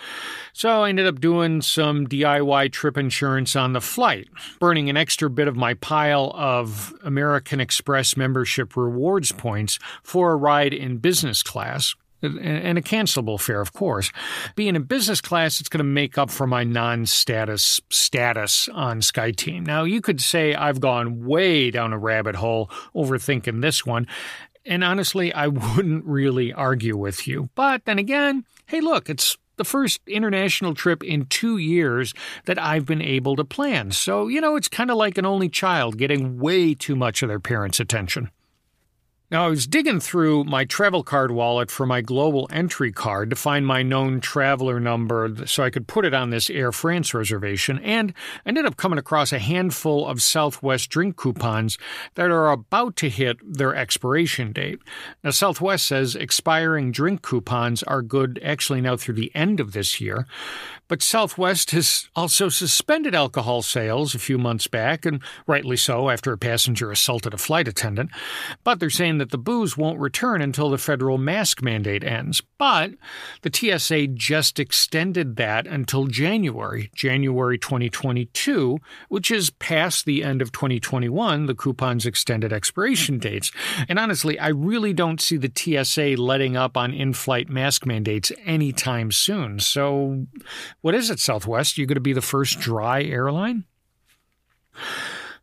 So 0.53 0.83
I 0.83 0.89
ended 0.89 1.07
up 1.07 1.21
doing 1.21 1.63
some 1.63 2.09
DIY 2.09 2.73
trip 2.73 2.99
insurance 2.99 3.55
on 3.55 3.73
the 3.73 3.81
flight, 3.81 4.29
burning 4.59 4.91
an 4.91 4.97
extra 4.97 5.31
bit 5.31 5.47
of 5.47 5.57
my 5.57 5.75
pile 5.75 6.33
of 6.35 6.93
American 7.05 7.61
Express 7.61 8.17
membership 8.17 8.77
rewards 8.77 9.31
points 9.31 9.79
for 10.03 10.33
a 10.33 10.37
ride 10.37 10.75
in 10.75 10.99
business 10.99 11.43
class 11.43 11.95
and 12.23 12.79
a 12.79 12.83
cancelable 12.83 13.41
fare, 13.41 13.61
of 13.61 13.73
course. 13.73 14.13
Being 14.55 14.77
in 14.77 14.83
business 14.85 15.21
class, 15.21 15.61
it's 15.61 15.69
going 15.69 15.79
to 15.79 15.85
make 15.85 16.19
up 16.19 16.31
for 16.31 16.47
my 16.47 16.65
non-status 16.65 17.81
status 17.91 18.69
on 18.69 19.01
SkyTeam. 19.01 19.67
Now, 19.67 19.85
you 19.85 20.01
could 20.01 20.21
say 20.21 20.55
I've 20.55 20.81
gone 20.81 21.25
way 21.25 21.71
down 21.71 21.93
a 21.93 21.99
rabbit 21.99 22.37
hole 22.37 22.71
overthinking 22.95 23.61
this 23.61 23.85
one. 23.85 24.07
And 24.65 24.85
honestly, 24.85 25.33
I 25.33 25.47
wouldn't 25.49 26.05
really 26.05 26.53
argue 26.53 26.97
with 26.97 27.27
you. 27.27 27.51
But 27.55 27.85
then 27.85 27.99
again, 27.99 28.45
hey, 28.67 28.81
look, 28.81 29.11
it's 29.11 29.37
the 29.57 29.65
first 29.65 30.01
international 30.07 30.75
trip 30.75 31.05
in 31.05 31.27
two 31.27 31.59
years 31.59 32.15
that 32.47 32.61
I've 32.61 32.87
been 32.87 33.03
able 33.03 33.37
to 33.37 33.45
plan. 33.45 33.91
So, 33.91 34.29
you 34.29 34.41
know, 34.41 34.57
it's 34.57 34.69
kind 34.69 34.91
of 34.91 34.97
like 34.97 35.19
an 35.19 35.27
only 35.27 35.49
child 35.49 35.99
getting 35.99 36.39
way 36.39 36.75
too 36.75 36.97
much 36.97 37.23
of 37.23 37.29
their 37.29 37.41
parents' 37.41 37.81
attention. 37.81 38.31
Now, 39.33 39.47
I 39.47 39.49
was 39.49 39.67
digging 39.67 39.99
through 39.99 40.45
my 40.45 40.67
travel 40.67 41.03
card 41.03 41.31
wallet 41.31 41.71
for 41.71 41.87
my 41.87 42.03
global 42.03 42.47
entry 42.53 42.93
card 42.93 43.31
to 43.31 43.37
find 43.37 43.67
my 43.67 43.83
known 43.83 44.21
traveler 44.21 44.79
number 44.79 45.47
so 45.47 45.65
I 45.65 45.71
could 45.71 45.89
put 45.89 46.05
it 46.05 46.13
on 46.13 46.29
this 46.29 46.51
Air 46.51 46.71
France 46.71 47.15
reservation, 47.15 47.79
and 47.79 48.13
ended 48.45 48.67
up 48.67 48.77
coming 48.77 48.99
across 48.99 49.33
a 49.33 49.39
handful 49.39 50.07
of 50.07 50.21
Southwest 50.21 50.91
drink 50.91 51.17
coupons 51.17 51.79
that 52.15 52.31
are 52.31 52.51
about 52.51 52.95
to 52.97 53.09
hit 53.09 53.39
their 53.43 53.75
expiration 53.75 54.53
date. 54.53 54.81
Now, 55.25 55.31
Southwest 55.31 55.87
says 55.87 56.15
expiring 56.15 56.93
drink 56.93 57.23
coupons 57.23 57.83
are 57.85 58.03
good 58.03 58.39
actually 58.45 58.83
now 58.83 58.99
through 58.99 59.15
the 59.15 59.35
end 59.35 59.61
of 59.61 59.73
this 59.73 59.99
year, 59.99 60.27
but 60.93 61.01
Southwest 61.01 61.71
has 61.71 62.11
also 62.15 62.51
suspended 62.51 63.15
alcohol 63.15 63.63
sales 63.63 64.15
a 64.15 64.19
few 64.19 64.37
months 64.37 64.67
back, 64.67 65.07
and 65.07 65.23
rightly 65.47 65.75
so 65.75 66.11
after 66.11 66.35
a 66.35 66.37
passenger 66.37 66.91
assaulted 66.91 67.33
a 67.33 67.39
flight 67.39 67.67
attendant. 67.67 68.11
But 68.63 68.79
they're 68.79 68.91
saying 68.91 69.17
that 69.17 69.31
the 69.31 69.39
booze 69.39 69.75
won't 69.75 69.99
return 69.99 70.43
until 70.43 70.69
the 70.69 70.77
federal 70.77 71.17
mask 71.17 71.63
mandate 71.63 72.05
ends. 72.05 72.43
But 72.59 72.91
the 73.41 73.51
TSA 73.51 74.09
just 74.09 74.61
extended 74.61 75.37
that 75.37 75.67
until 75.67 76.09
January, 76.09 76.91
January 76.95 77.57
2022, 77.57 78.77
which 79.09 79.31
is 79.31 79.49
past 79.49 80.05
the 80.05 80.23
end 80.23 80.43
of 80.43 80.53
2021, 80.53 81.47
the 81.47 81.55
coupon's 81.55 82.05
extended 82.05 82.53
expiration 82.53 83.19
dates. 83.19 83.51
And 83.89 83.99
honestly, 83.99 84.39
I 84.39 84.49
really 84.49 84.93
don't 84.93 85.23
see 85.23 85.39
the 85.39 85.51
TSA 85.85 86.21
letting 86.21 86.55
up 86.55 86.77
on 86.77 86.93
in 86.93 87.15
flight 87.15 87.49
mask 87.49 87.87
mandates 87.87 88.31
anytime 88.45 89.11
soon. 89.11 89.59
So, 89.59 90.27
what 90.83 90.95
is 90.95 91.11
it, 91.11 91.19
Southwest? 91.19 91.79
You're 91.79 91.87
going 91.87 91.95
to 91.95 92.01
be 92.01 92.13
the 92.13 92.21
first 92.21 92.61
dry 92.61 93.03
airline? 93.03 93.65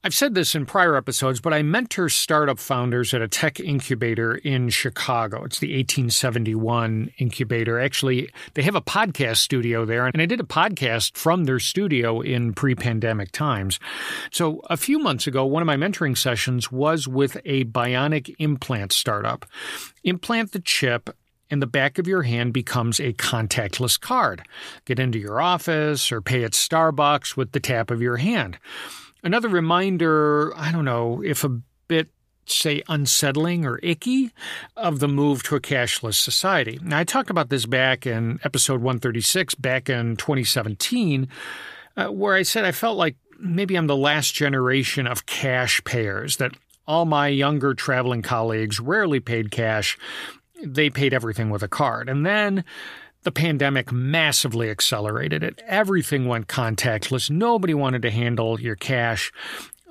I've 0.01 0.13
said 0.13 0.33
this 0.33 0.55
in 0.55 0.65
prior 0.65 0.95
episodes, 0.95 1.41
but 1.41 1.53
I 1.53 1.61
mentor 1.61 2.07
startup 2.07 2.57
founders 2.57 3.13
at 3.13 3.21
a 3.21 3.27
tech 3.27 3.59
incubator 3.59 4.35
in 4.35 4.69
Chicago. 4.69 5.43
It's 5.43 5.59
the 5.59 5.75
1871 5.75 7.11
incubator. 7.17 7.77
Actually, 7.81 8.29
they 8.53 8.61
have 8.61 8.75
a 8.75 8.81
podcast 8.81 9.37
studio 9.37 9.83
there, 9.83 10.05
and 10.05 10.21
I 10.21 10.25
did 10.25 10.39
a 10.39 10.45
podcast 10.45 11.17
from 11.17 11.43
their 11.43 11.59
studio 11.59 12.21
in 12.21 12.53
pre 12.53 12.75
pandemic 12.75 13.33
times. 13.33 13.77
So, 14.31 14.61
a 14.69 14.77
few 14.77 14.99
months 14.99 15.27
ago, 15.27 15.45
one 15.45 15.61
of 15.61 15.67
my 15.67 15.75
mentoring 15.75 16.17
sessions 16.17 16.71
was 16.71 17.05
with 17.05 17.35
a 17.43 17.65
bionic 17.65 18.33
implant 18.39 18.93
startup. 18.93 19.45
Implant 20.05 20.53
the 20.53 20.61
chip 20.61 21.09
and 21.49 21.61
the 21.61 21.67
back 21.67 21.97
of 21.97 22.07
your 22.07 22.23
hand 22.23 22.53
becomes 22.53 22.99
a 22.99 23.13
contactless 23.13 23.99
card. 23.99 24.43
Get 24.85 24.99
into 24.99 25.19
your 25.19 25.41
office 25.41 26.11
or 26.11 26.21
pay 26.21 26.43
at 26.43 26.51
Starbucks 26.51 27.35
with 27.35 27.51
the 27.51 27.59
tap 27.59 27.91
of 27.91 28.01
your 28.01 28.17
hand. 28.17 28.57
Another 29.23 29.49
reminder, 29.49 30.53
I 30.55 30.71
don't 30.71 30.85
know, 30.85 31.21
if 31.23 31.43
a 31.43 31.59
bit 31.87 32.09
say 32.51 32.81
unsettling 32.89 33.65
or 33.65 33.79
icky 33.83 34.31
of 34.75 34.99
the 34.99 35.07
move 35.07 35.43
to 35.43 35.55
a 35.55 35.59
cashless 35.59 36.15
society. 36.15 36.79
Now, 36.81 36.99
I 36.99 37.03
talked 37.03 37.29
about 37.29 37.49
this 37.49 37.65
back 37.65 38.07
in 38.07 38.39
episode 38.43 38.81
136, 38.81 39.55
back 39.55 39.89
in 39.89 40.15
2017, 40.15 41.27
uh, 41.95 42.07
where 42.07 42.35
I 42.35 42.43
said 42.43 42.65
I 42.65 42.71
felt 42.71 42.97
like 42.97 43.15
maybe 43.39 43.75
I'm 43.75 43.87
the 43.87 43.95
last 43.95 44.33
generation 44.33 45.07
of 45.07 45.25
cash 45.25 45.83
payers, 45.83 46.37
that 46.37 46.53
all 46.87 47.05
my 47.05 47.27
younger 47.27 47.73
traveling 47.73 48.23
colleagues 48.23 48.79
rarely 48.79 49.19
paid 49.19 49.51
cash 49.51 49.97
they 50.63 50.89
paid 50.89 51.13
everything 51.13 51.49
with 51.49 51.63
a 51.63 51.67
card. 51.67 52.09
And 52.09 52.25
then 52.25 52.63
the 53.23 53.31
pandemic 53.31 53.91
massively 53.91 54.69
accelerated 54.69 55.43
it. 55.43 55.61
Everything 55.65 56.25
went 56.25 56.47
contactless. 56.47 57.29
Nobody 57.29 57.73
wanted 57.73 58.01
to 58.03 58.11
handle 58.11 58.59
your 58.59 58.75
cash. 58.75 59.31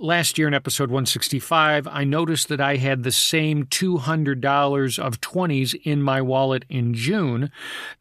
Last 0.00 0.38
year 0.38 0.46
in 0.46 0.54
episode 0.54 0.90
165, 0.90 1.88
I 1.88 2.04
noticed 2.04 2.46
that 2.50 2.60
I 2.60 2.76
had 2.76 3.02
the 3.02 3.10
same 3.10 3.64
$200 3.64 4.98
of 5.00 5.20
20s 5.20 5.74
in 5.82 6.04
my 6.04 6.22
wallet 6.22 6.64
in 6.68 6.94
June 6.94 7.50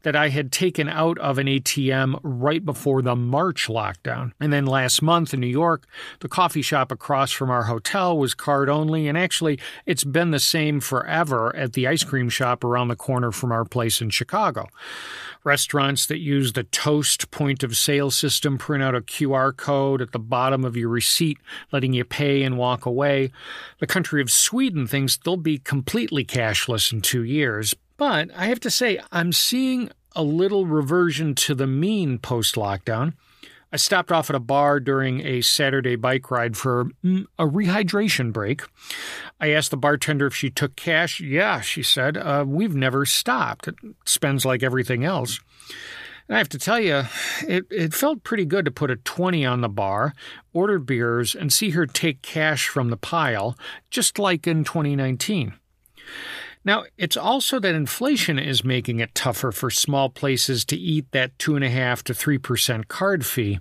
that 0.02 0.14
I 0.14 0.28
had 0.28 0.52
taken 0.52 0.88
out 0.88 1.18
of 1.18 1.38
an 1.38 1.48
ATM 1.48 2.20
right 2.22 2.64
before 2.64 3.02
the 3.02 3.16
March 3.16 3.66
lockdown. 3.66 4.30
And 4.38 4.52
then 4.52 4.64
last 4.64 5.02
month 5.02 5.34
in 5.34 5.40
New 5.40 5.48
York, 5.48 5.88
the 6.20 6.28
coffee 6.28 6.62
shop 6.62 6.92
across 6.92 7.32
from 7.32 7.50
our 7.50 7.64
hotel 7.64 8.16
was 8.16 8.32
card 8.32 8.68
only. 8.68 9.08
And 9.08 9.18
actually, 9.18 9.58
it's 9.84 10.04
been 10.04 10.30
the 10.30 10.38
same 10.38 10.78
forever 10.78 11.54
at 11.56 11.72
the 11.72 11.88
ice 11.88 12.04
cream 12.04 12.28
shop 12.28 12.62
around 12.62 12.88
the 12.88 12.96
corner 12.96 13.32
from 13.32 13.50
our 13.50 13.64
place 13.64 14.00
in 14.00 14.10
Chicago. 14.10 14.68
Restaurants 15.42 16.06
that 16.06 16.18
use 16.18 16.52
the 16.52 16.64
Toast 16.64 17.30
point 17.30 17.62
of 17.62 17.76
sale 17.76 18.10
system 18.10 18.58
print 18.58 18.84
out 18.84 18.94
a 18.94 19.00
QR 19.00 19.56
code 19.56 20.02
at 20.02 20.12
the 20.12 20.18
bottom 20.18 20.64
of 20.64 20.76
your 20.76 20.90
receipt, 20.90 21.38
letting 21.72 21.87
you 21.94 22.04
pay 22.04 22.42
and 22.42 22.58
walk 22.58 22.86
away. 22.86 23.30
The 23.80 23.86
country 23.86 24.20
of 24.20 24.30
Sweden 24.30 24.86
thinks 24.86 25.16
they'll 25.16 25.36
be 25.36 25.58
completely 25.58 26.24
cashless 26.24 26.92
in 26.92 27.00
two 27.00 27.22
years. 27.22 27.74
But 27.96 28.30
I 28.36 28.46
have 28.46 28.60
to 28.60 28.70
say, 28.70 29.00
I'm 29.10 29.32
seeing 29.32 29.90
a 30.14 30.22
little 30.22 30.66
reversion 30.66 31.34
to 31.34 31.54
the 31.54 31.66
mean 31.66 32.18
post 32.18 32.54
lockdown. 32.54 33.14
I 33.70 33.76
stopped 33.76 34.10
off 34.10 34.30
at 34.30 34.36
a 34.36 34.40
bar 34.40 34.80
during 34.80 35.20
a 35.26 35.42
Saturday 35.42 35.94
bike 35.94 36.30
ride 36.30 36.56
for 36.56 36.86
mm, 37.04 37.26
a 37.38 37.44
rehydration 37.44 38.32
break. 38.32 38.62
I 39.40 39.50
asked 39.50 39.70
the 39.70 39.76
bartender 39.76 40.26
if 40.26 40.34
she 40.34 40.48
took 40.48 40.74
cash. 40.74 41.20
Yeah, 41.20 41.60
she 41.60 41.82
said. 41.82 42.16
Uh, 42.16 42.44
we've 42.46 42.74
never 42.74 43.04
stopped. 43.04 43.68
It 43.68 43.74
spends 44.06 44.46
like 44.46 44.62
everything 44.62 45.04
else. 45.04 45.40
And 46.28 46.36
I 46.36 46.38
have 46.38 46.48
to 46.50 46.58
tell 46.58 46.78
you, 46.78 47.04
it, 47.46 47.64
it 47.70 47.94
felt 47.94 48.22
pretty 48.22 48.44
good 48.44 48.66
to 48.66 48.70
put 48.70 48.90
a 48.90 48.96
20 48.96 49.46
on 49.46 49.62
the 49.62 49.68
bar, 49.68 50.12
order 50.52 50.78
beers, 50.78 51.34
and 51.34 51.52
see 51.52 51.70
her 51.70 51.86
take 51.86 52.20
cash 52.20 52.68
from 52.68 52.90
the 52.90 52.98
pile, 52.98 53.56
just 53.90 54.18
like 54.18 54.46
in 54.46 54.62
2019. 54.62 55.54
Now, 56.68 56.84
it's 56.98 57.16
also 57.16 57.58
that 57.60 57.74
inflation 57.74 58.38
is 58.38 58.62
making 58.62 59.00
it 59.00 59.14
tougher 59.14 59.52
for 59.52 59.70
small 59.70 60.10
places 60.10 60.66
to 60.66 60.76
eat 60.76 61.10
that 61.12 61.38
2.5 61.38 62.02
to 62.02 62.12
3% 62.12 62.88
card 62.88 63.24
fee. 63.24 63.58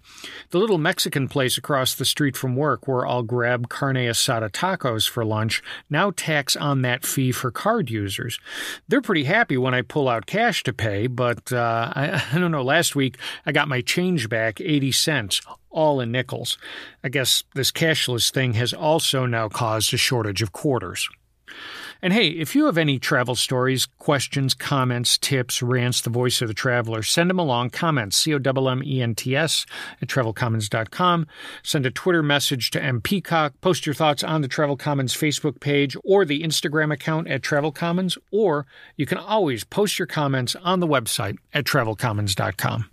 The 0.49 0.59
little 0.59 0.77
Mexican 0.77 1.29
place 1.29 1.57
across 1.57 1.95
the 1.95 2.03
street 2.03 2.35
from 2.35 2.57
work, 2.57 2.85
where 2.85 3.07
I'll 3.07 3.23
grab 3.23 3.69
carne 3.69 3.95
asada 3.95 4.51
tacos 4.51 5.09
for 5.09 5.23
lunch, 5.23 5.63
now 5.89 6.11
tax 6.11 6.57
on 6.57 6.81
that 6.81 7.05
fee 7.05 7.31
for 7.31 7.49
card 7.49 7.89
users. 7.89 8.41
They're 8.89 8.99
pretty 8.99 9.23
happy 9.23 9.55
when 9.55 9.73
I 9.73 9.83
pull 9.83 10.09
out 10.09 10.25
cash 10.25 10.61
to 10.63 10.73
pay, 10.73 11.07
but 11.07 11.53
uh, 11.53 11.93
I, 11.95 12.21
I 12.33 12.37
don't 12.37 12.51
know, 12.51 12.61
last 12.61 12.93
week 12.93 13.17
I 13.45 13.53
got 13.53 13.69
my 13.69 13.79
change 13.79 14.27
back 14.27 14.59
80 14.59 14.91
cents, 14.91 15.41
all 15.69 16.01
in 16.01 16.11
nickels. 16.11 16.57
I 17.05 17.07
guess 17.07 17.45
this 17.55 17.71
cashless 17.71 18.33
thing 18.33 18.55
has 18.55 18.73
also 18.73 19.25
now 19.25 19.47
caused 19.47 19.93
a 19.93 19.97
shortage 19.97 20.41
of 20.41 20.51
quarters. 20.51 21.07
And 22.01 22.13
hey, 22.13 22.29
if 22.29 22.55
you 22.55 22.65
have 22.65 22.77
any 22.77 22.99
travel 22.99 23.35
stories, 23.35 23.85
questions, 23.85 24.53
comments, 24.53 25.17
tips, 25.17 25.61
rants, 25.61 26.01
the 26.01 26.09
voice 26.09 26.41
of 26.41 26.47
the 26.47 26.53
traveler, 26.53 27.03
send 27.03 27.29
them 27.29 27.39
along. 27.39 27.71
Comments, 27.71 28.15
C 28.15 28.33
O 28.33 28.37
M 28.37 28.57
M 28.67 28.83
E 28.83 29.01
N 29.01 29.15
T 29.15 29.35
S 29.35 29.65
at 30.01 30.07
travelcommons.com. 30.07 31.27
Send 31.63 31.85
a 31.85 31.91
Twitter 31.91 32.23
message 32.23 32.71
to 32.71 32.83
M 32.83 33.01
Peacock. 33.01 33.53
Post 33.61 33.85
your 33.85 33.95
thoughts 33.95 34.23
on 34.23 34.41
the 34.41 34.47
Travel 34.47 34.77
Commons 34.77 35.15
Facebook 35.15 35.59
page 35.59 35.95
or 36.03 36.25
the 36.25 36.43
Instagram 36.43 36.93
account 36.93 37.27
at 37.27 37.43
Travel 37.43 37.71
Commons, 37.71 38.17
or 38.31 38.65
you 38.95 39.05
can 39.05 39.17
always 39.17 39.63
post 39.63 39.99
your 39.99 40.07
comments 40.07 40.55
on 40.63 40.79
the 40.79 40.87
website 40.87 41.37
at 41.53 41.65
travelcommons.com. 41.65 42.89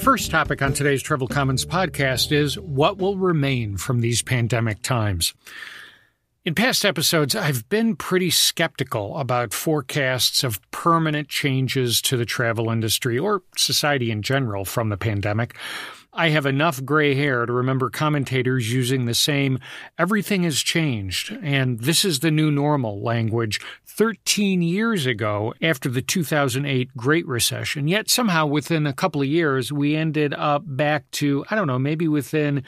The 0.00 0.04
first 0.04 0.30
topic 0.30 0.62
on 0.62 0.72
today's 0.72 1.02
Travel 1.02 1.28
Commons 1.28 1.66
podcast 1.66 2.32
is 2.32 2.58
what 2.58 2.96
will 2.96 3.18
remain 3.18 3.76
from 3.76 4.00
these 4.00 4.22
pandemic 4.22 4.80
times. 4.80 5.34
In 6.42 6.54
past 6.54 6.86
episodes, 6.86 7.36
I've 7.36 7.68
been 7.68 7.96
pretty 7.96 8.30
skeptical 8.30 9.18
about 9.18 9.52
forecasts 9.52 10.42
of 10.42 10.58
permanent 10.70 11.28
changes 11.28 12.00
to 12.00 12.16
the 12.16 12.24
travel 12.24 12.70
industry 12.70 13.18
or 13.18 13.42
society 13.58 14.10
in 14.10 14.22
general 14.22 14.64
from 14.64 14.88
the 14.88 14.96
pandemic. 14.96 15.54
I 16.12 16.30
have 16.30 16.46
enough 16.46 16.84
gray 16.84 17.14
hair 17.14 17.46
to 17.46 17.52
remember 17.52 17.88
commentators 17.88 18.72
using 18.72 19.04
the 19.04 19.14
same 19.14 19.58
everything 19.98 20.42
has 20.42 20.60
changed 20.60 21.36
and 21.42 21.80
this 21.80 22.04
is 22.04 22.18
the 22.18 22.30
new 22.30 22.50
normal 22.50 23.00
language 23.00 23.60
13 23.86 24.62
years 24.62 25.06
ago 25.06 25.52
after 25.60 25.88
the 25.88 26.00
2008 26.00 26.96
Great 26.96 27.26
Recession. 27.28 27.86
Yet 27.86 28.08
somehow 28.08 28.46
within 28.46 28.86
a 28.86 28.92
couple 28.94 29.20
of 29.20 29.28
years, 29.28 29.72
we 29.72 29.94
ended 29.94 30.32
up 30.32 30.62
back 30.64 31.10
to, 31.12 31.44
I 31.50 31.54
don't 31.54 31.66
know, 31.66 31.78
maybe 31.78 32.08
within 32.08 32.64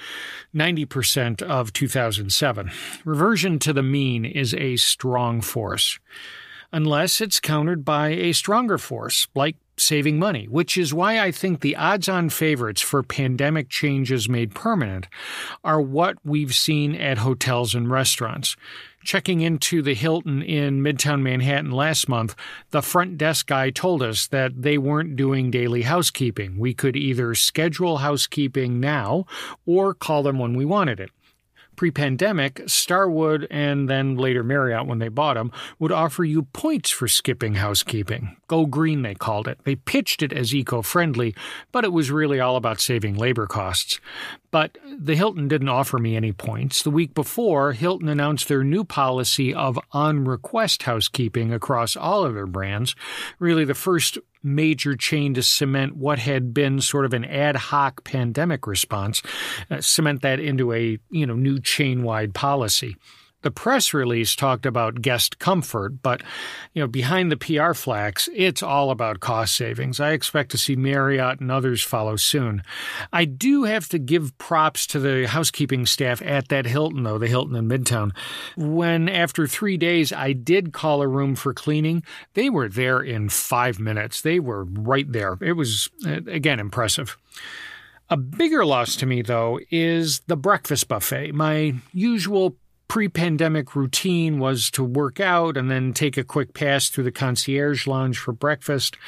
90% 0.54 1.40
of 1.42 1.72
2007. 1.72 2.70
Reversion 3.04 3.58
to 3.60 3.72
the 3.72 3.82
mean 3.82 4.24
is 4.24 4.52
a 4.54 4.76
strong 4.76 5.40
force 5.40 5.98
unless 6.72 7.20
it's 7.20 7.38
countered 7.38 7.84
by 7.84 8.08
a 8.08 8.32
stronger 8.32 8.78
force, 8.78 9.28
like 9.34 9.56
saving 9.82 10.18
money, 10.18 10.46
which 10.46 10.78
is 10.78 10.94
why 10.94 11.20
I 11.20 11.30
think 11.30 11.60
the 11.60 11.76
odds 11.76 12.08
on 12.08 12.30
favorites 12.30 12.80
for 12.80 13.02
pandemic 13.02 13.68
changes 13.68 14.28
made 14.28 14.54
permanent 14.54 15.08
are 15.64 15.80
what 15.80 16.16
we've 16.24 16.54
seen 16.54 16.94
at 16.94 17.18
hotels 17.18 17.74
and 17.74 17.90
restaurants. 17.90 18.56
Checking 19.04 19.40
into 19.40 19.82
the 19.82 19.94
Hilton 19.94 20.42
in 20.42 20.80
Midtown 20.80 21.22
Manhattan 21.22 21.72
last 21.72 22.08
month, 22.08 22.36
the 22.70 22.82
front 22.82 23.18
desk 23.18 23.48
guy 23.48 23.70
told 23.70 24.02
us 24.02 24.28
that 24.28 24.62
they 24.62 24.78
weren't 24.78 25.16
doing 25.16 25.50
daily 25.50 25.82
housekeeping. 25.82 26.56
We 26.58 26.72
could 26.72 26.96
either 26.96 27.34
schedule 27.34 27.98
housekeeping 27.98 28.78
now 28.78 29.26
or 29.66 29.92
call 29.92 30.22
them 30.22 30.38
when 30.38 30.54
we 30.54 30.64
wanted 30.64 31.00
it 31.00 31.10
pre 31.76 31.90
pandemic, 31.90 32.62
Starwood 32.66 33.46
and 33.50 33.88
then 33.88 34.16
later 34.16 34.42
Marriott, 34.42 34.86
when 34.86 34.98
they 34.98 35.08
bought 35.08 35.34
them, 35.34 35.52
would 35.78 35.92
offer 35.92 36.24
you 36.24 36.42
points 36.42 36.90
for 36.90 37.08
skipping 37.08 37.54
housekeeping. 37.54 38.36
Go 38.48 38.66
green, 38.66 39.02
they 39.02 39.14
called 39.14 39.48
it. 39.48 39.58
They 39.64 39.76
pitched 39.76 40.22
it 40.22 40.32
as 40.32 40.54
eco 40.54 40.82
friendly, 40.82 41.34
but 41.72 41.84
it 41.84 41.92
was 41.92 42.10
really 42.10 42.40
all 42.40 42.56
about 42.56 42.80
saving 42.80 43.16
labor 43.16 43.46
costs. 43.46 44.00
But 44.52 44.76
the 44.96 45.16
Hilton 45.16 45.48
didn't 45.48 45.70
offer 45.70 45.98
me 45.98 46.14
any 46.14 46.30
points. 46.30 46.82
The 46.82 46.90
week 46.90 47.14
before, 47.14 47.72
Hilton 47.72 48.08
announced 48.08 48.48
their 48.48 48.62
new 48.62 48.84
policy 48.84 49.52
of 49.52 49.78
on 49.92 50.24
request 50.26 50.84
housekeeping 50.84 51.52
across 51.52 51.96
all 51.96 52.24
of 52.24 52.34
their 52.34 52.46
brands, 52.46 52.94
really 53.38 53.64
the 53.64 53.74
first 53.74 54.18
major 54.42 54.94
chain 54.94 55.32
to 55.34 55.42
cement 55.42 55.96
what 55.96 56.18
had 56.18 56.52
been 56.52 56.80
sort 56.80 57.06
of 57.06 57.14
an 57.14 57.24
ad 57.24 57.56
hoc 57.56 58.04
pandemic 58.04 58.66
response, 58.66 59.22
uh, 59.70 59.80
cement 59.80 60.20
that 60.22 60.38
into 60.38 60.72
a 60.72 60.98
you 61.10 61.26
know 61.26 61.34
new 61.34 61.58
chain 61.58 62.02
wide 62.02 62.34
policy. 62.34 62.96
The 63.42 63.50
press 63.50 63.92
release 63.92 64.34
talked 64.34 64.66
about 64.66 65.02
guest 65.02 65.38
comfort, 65.38 66.02
but 66.02 66.22
you 66.72 66.82
know, 66.82 66.86
behind 66.86 67.30
the 67.30 67.36
PR 67.36 67.72
flax, 67.74 68.28
it's 68.34 68.62
all 68.62 68.90
about 68.90 69.20
cost 69.20 69.54
savings. 69.54 70.00
I 70.00 70.12
expect 70.12 70.50
to 70.52 70.58
see 70.58 70.76
Marriott 70.76 71.40
and 71.40 71.50
others 71.50 71.82
follow 71.82 72.16
soon. 72.16 72.62
I 73.12 73.24
do 73.24 73.64
have 73.64 73.88
to 73.90 73.98
give 73.98 74.36
props 74.38 74.86
to 74.88 75.00
the 75.00 75.26
housekeeping 75.26 75.86
staff 75.86 76.22
at 76.22 76.48
that 76.48 76.66
Hilton, 76.66 77.02
though, 77.02 77.18
the 77.18 77.28
Hilton 77.28 77.56
in 77.56 77.68
Midtown. 77.68 78.12
When 78.56 79.08
after 79.08 79.46
three 79.46 79.76
days 79.76 80.12
I 80.12 80.32
did 80.32 80.72
call 80.72 81.02
a 81.02 81.08
room 81.08 81.34
for 81.34 81.52
cleaning, 81.52 82.02
they 82.34 82.48
were 82.48 82.68
there 82.68 83.00
in 83.00 83.28
five 83.28 83.78
minutes. 83.80 84.20
They 84.20 84.38
were 84.38 84.64
right 84.64 85.10
there. 85.10 85.36
It 85.40 85.52
was, 85.52 85.90
uh, 86.06 86.20
again, 86.26 86.60
impressive. 86.60 87.16
A 88.08 88.16
bigger 88.16 88.64
loss 88.66 88.94
to 88.96 89.06
me, 89.06 89.22
though, 89.22 89.58
is 89.70 90.20
the 90.26 90.36
breakfast 90.36 90.86
buffet. 90.86 91.32
My 91.32 91.74
usual 91.94 92.56
pre 92.92 93.08
pandemic 93.08 93.74
routine 93.74 94.38
was 94.38 94.70
to 94.70 94.84
work 94.84 95.18
out 95.18 95.56
and 95.56 95.70
then 95.70 95.94
take 95.94 96.18
a 96.18 96.22
quick 96.22 96.52
pass 96.52 96.90
through 96.90 97.04
the 97.04 97.10
concierge 97.10 97.86
lounge 97.86 98.18
for 98.18 98.32
breakfast. 98.32 98.98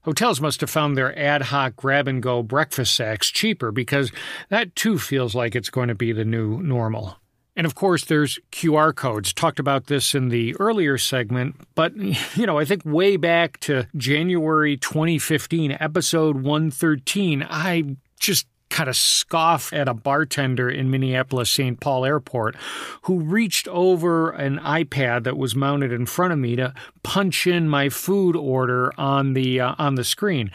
Hotels 0.00 0.40
must 0.40 0.62
have 0.62 0.70
found 0.70 0.96
their 0.96 1.16
ad 1.18 1.42
hoc 1.42 1.76
grab 1.76 2.08
and 2.08 2.22
go 2.22 2.42
breakfast 2.42 2.96
sacks 2.96 3.28
cheaper 3.28 3.70
because 3.70 4.10
that 4.48 4.74
too 4.74 4.98
feels 4.98 5.34
like 5.34 5.54
it's 5.54 5.68
going 5.68 5.88
to 5.88 5.94
be 5.94 6.10
the 6.10 6.24
new 6.24 6.62
normal. 6.62 7.18
And 7.54 7.66
of 7.66 7.74
course, 7.74 8.06
there's 8.06 8.38
QR 8.50 8.96
codes. 8.96 9.34
Talked 9.34 9.58
about 9.58 9.88
this 9.88 10.14
in 10.14 10.30
the 10.30 10.56
earlier 10.58 10.96
segment, 10.96 11.56
but 11.74 11.94
you 12.34 12.46
know, 12.46 12.58
I 12.58 12.64
think 12.64 12.82
way 12.86 13.18
back 13.18 13.60
to 13.60 13.86
January 13.94 14.78
2015, 14.78 15.76
episode 15.78 16.36
113, 16.36 17.46
I 17.46 17.96
just 18.18 18.46
kind 18.70 18.88
of 18.88 18.96
scoff 18.96 19.72
at 19.72 19.88
a 19.88 19.94
bartender 19.94 20.68
in 20.68 20.90
Minneapolis 20.90 21.50
St. 21.50 21.80
Paul 21.80 22.04
Airport 22.04 22.56
who 23.02 23.20
reached 23.20 23.66
over 23.68 24.30
an 24.30 24.58
iPad 24.58 25.24
that 25.24 25.36
was 25.36 25.54
mounted 25.54 25.92
in 25.92 26.06
front 26.06 26.32
of 26.32 26.38
me 26.38 26.56
to 26.56 26.74
punch 27.02 27.46
in 27.46 27.68
my 27.68 27.88
food 27.88 28.36
order 28.36 28.92
on 28.98 29.32
the 29.32 29.60
uh, 29.60 29.74
on 29.78 29.94
the 29.94 30.04
screen. 30.04 30.50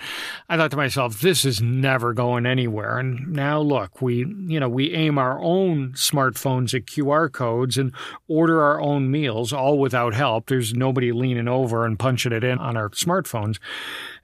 I 0.48 0.58
thought 0.58 0.72
to 0.72 0.78
myself, 0.78 1.22
this 1.22 1.46
is 1.46 1.62
never 1.62 2.14
going 2.14 2.46
anywhere. 2.46 3.00
And 3.00 3.34
now 3.34 3.60
look, 3.60 4.02
we 4.02 4.18
you 4.18 4.60
know 4.60 4.70
we 4.70 4.94
aim 4.94 5.18
our 5.18 5.40
own 5.42 5.94
smartphones 5.94 6.74
at 6.74 6.86
QR 6.86 7.32
codes 7.32 7.78
and 7.78 7.94
order 8.28 8.62
our 8.62 8.80
own 8.80 9.10
meals, 9.10 9.52
all 9.52 9.80
without 9.80 10.14
help. 10.14 10.48
There's 10.48 10.74
nobody 10.74 11.12
leaning 11.12 11.48
over 11.48 11.86
and 11.86 11.98
punching 11.98 12.32
it 12.32 12.44
in 12.44 12.60
on 12.60 12.78
our 12.78 12.90
smartphones. 12.90 13.58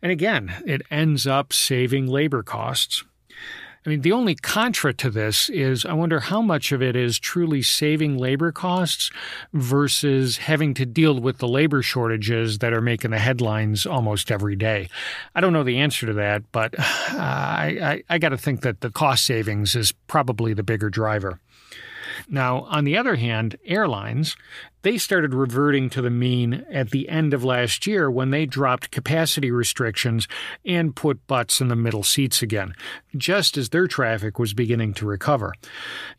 And 0.01 0.11
again, 0.11 0.53
it 0.65 0.81
ends 0.91 1.27
up 1.27 1.51
saving 1.51 2.07
labor 2.07 2.43
costs. 2.43 3.03
I 3.85 3.89
mean, 3.89 4.01
the 4.01 4.11
only 4.11 4.35
contra 4.35 4.93
to 4.95 5.09
this 5.09 5.49
is 5.49 5.85
I 5.85 5.93
wonder 5.93 6.19
how 6.19 6.41
much 6.41 6.71
of 6.71 6.81
it 6.81 6.95
is 6.95 7.17
truly 7.17 7.61
saving 7.61 8.17
labor 8.17 8.51
costs 8.51 9.09
versus 9.53 10.37
having 10.37 10.73
to 10.75 10.85
deal 10.85 11.19
with 11.19 11.37
the 11.37 11.47
labor 11.47 11.81
shortages 11.81 12.59
that 12.59 12.73
are 12.73 12.81
making 12.81 13.11
the 13.11 13.19
headlines 13.19 13.85
almost 13.85 14.31
every 14.31 14.55
day. 14.55 14.89
I 15.33 15.41
don't 15.41 15.53
know 15.53 15.63
the 15.63 15.79
answer 15.79 16.05
to 16.07 16.13
that, 16.13 16.43
but 16.51 16.75
I, 16.79 18.03
I, 18.09 18.15
I 18.15 18.17
got 18.17 18.29
to 18.29 18.37
think 18.37 18.61
that 18.61 18.81
the 18.81 18.89
cost 18.89 19.25
savings 19.25 19.75
is 19.75 19.93
probably 20.07 20.53
the 20.53 20.63
bigger 20.63 20.89
driver. 20.89 21.39
Now, 22.29 22.61
on 22.63 22.83
the 22.83 22.95
other 22.95 23.15
hand, 23.15 23.57
airlines, 23.65 24.37
they 24.83 24.97
started 24.97 25.33
reverting 25.33 25.89
to 25.89 26.01
the 26.01 26.09
mean 26.09 26.65
at 26.71 26.91
the 26.91 27.09
end 27.09 27.33
of 27.33 27.43
last 27.43 27.87
year 27.87 28.09
when 28.09 28.29
they 28.29 28.45
dropped 28.45 28.91
capacity 28.91 29.51
restrictions 29.51 30.27
and 30.63 30.95
put 30.95 31.25
butts 31.27 31.59
in 31.59 31.67
the 31.67 31.75
middle 31.75 32.03
seats 32.03 32.41
again, 32.41 32.75
just 33.17 33.57
as 33.57 33.69
their 33.69 33.87
traffic 33.87 34.37
was 34.37 34.53
beginning 34.53 34.93
to 34.95 35.07
recover. 35.07 35.53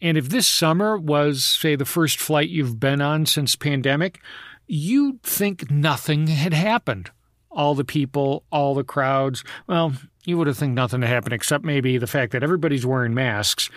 And 0.03 0.19
if 0.19 0.29
this 0.29 0.49
summer 0.49 0.99
was, 0.99 1.45
say, 1.45 1.77
the 1.77 1.85
first 1.85 2.19
flight 2.19 2.49
you've 2.49 2.81
been 2.81 3.01
on 3.01 3.25
since 3.25 3.55
pandemic, 3.55 4.21
you'd 4.67 5.23
think 5.23 5.71
nothing 5.71 6.27
had 6.27 6.53
happened 6.53 7.11
all 7.51 7.75
the 7.75 7.85
people, 7.85 8.45
all 8.53 8.75
the 8.75 8.85
crowds. 8.85 9.43
Well, 9.67 9.93
you 10.25 10.37
would 10.39 10.47
have 10.47 10.59
think 10.59 10.75
nothing 10.75 11.01
to 11.01 11.07
happen 11.07 11.33
except 11.33 11.65
maybe 11.65 11.99
the 11.99 12.07
fact 12.07 12.33
that 12.33 12.43
everybody's 12.43 12.85
wearing 12.87 13.15
masks 13.15 13.71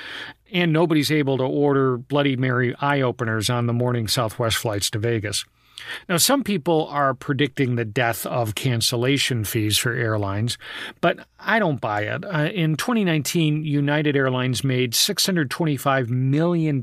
and 0.51 0.73
nobody's 0.73 1.11
able 1.11 1.37
to 1.37 1.43
order 1.43 1.97
Bloody 1.97 2.35
Mary 2.35 2.75
eye 2.79 3.01
openers 3.01 3.49
on 3.49 3.65
the 3.65 3.73
morning 3.73 4.07
Southwest 4.07 4.57
flights 4.57 4.89
to 4.91 4.99
Vegas. 4.99 5.45
Now, 6.07 6.17
some 6.17 6.43
people 6.43 6.87
are 6.89 7.13
predicting 7.13 7.75
the 7.75 7.85
death 7.85 8.25
of 8.25 8.55
cancellation 8.55 9.43
fees 9.43 9.77
for 9.77 9.91
airlines, 9.91 10.57
but 11.01 11.25
I 11.39 11.59
don't 11.59 11.81
buy 11.81 12.01
it. 12.03 12.23
Uh, 12.23 12.49
in 12.53 12.75
2019, 12.75 13.65
United 13.65 14.15
Airlines 14.15 14.63
made 14.63 14.93
$625 14.93 16.09
million 16.09 16.81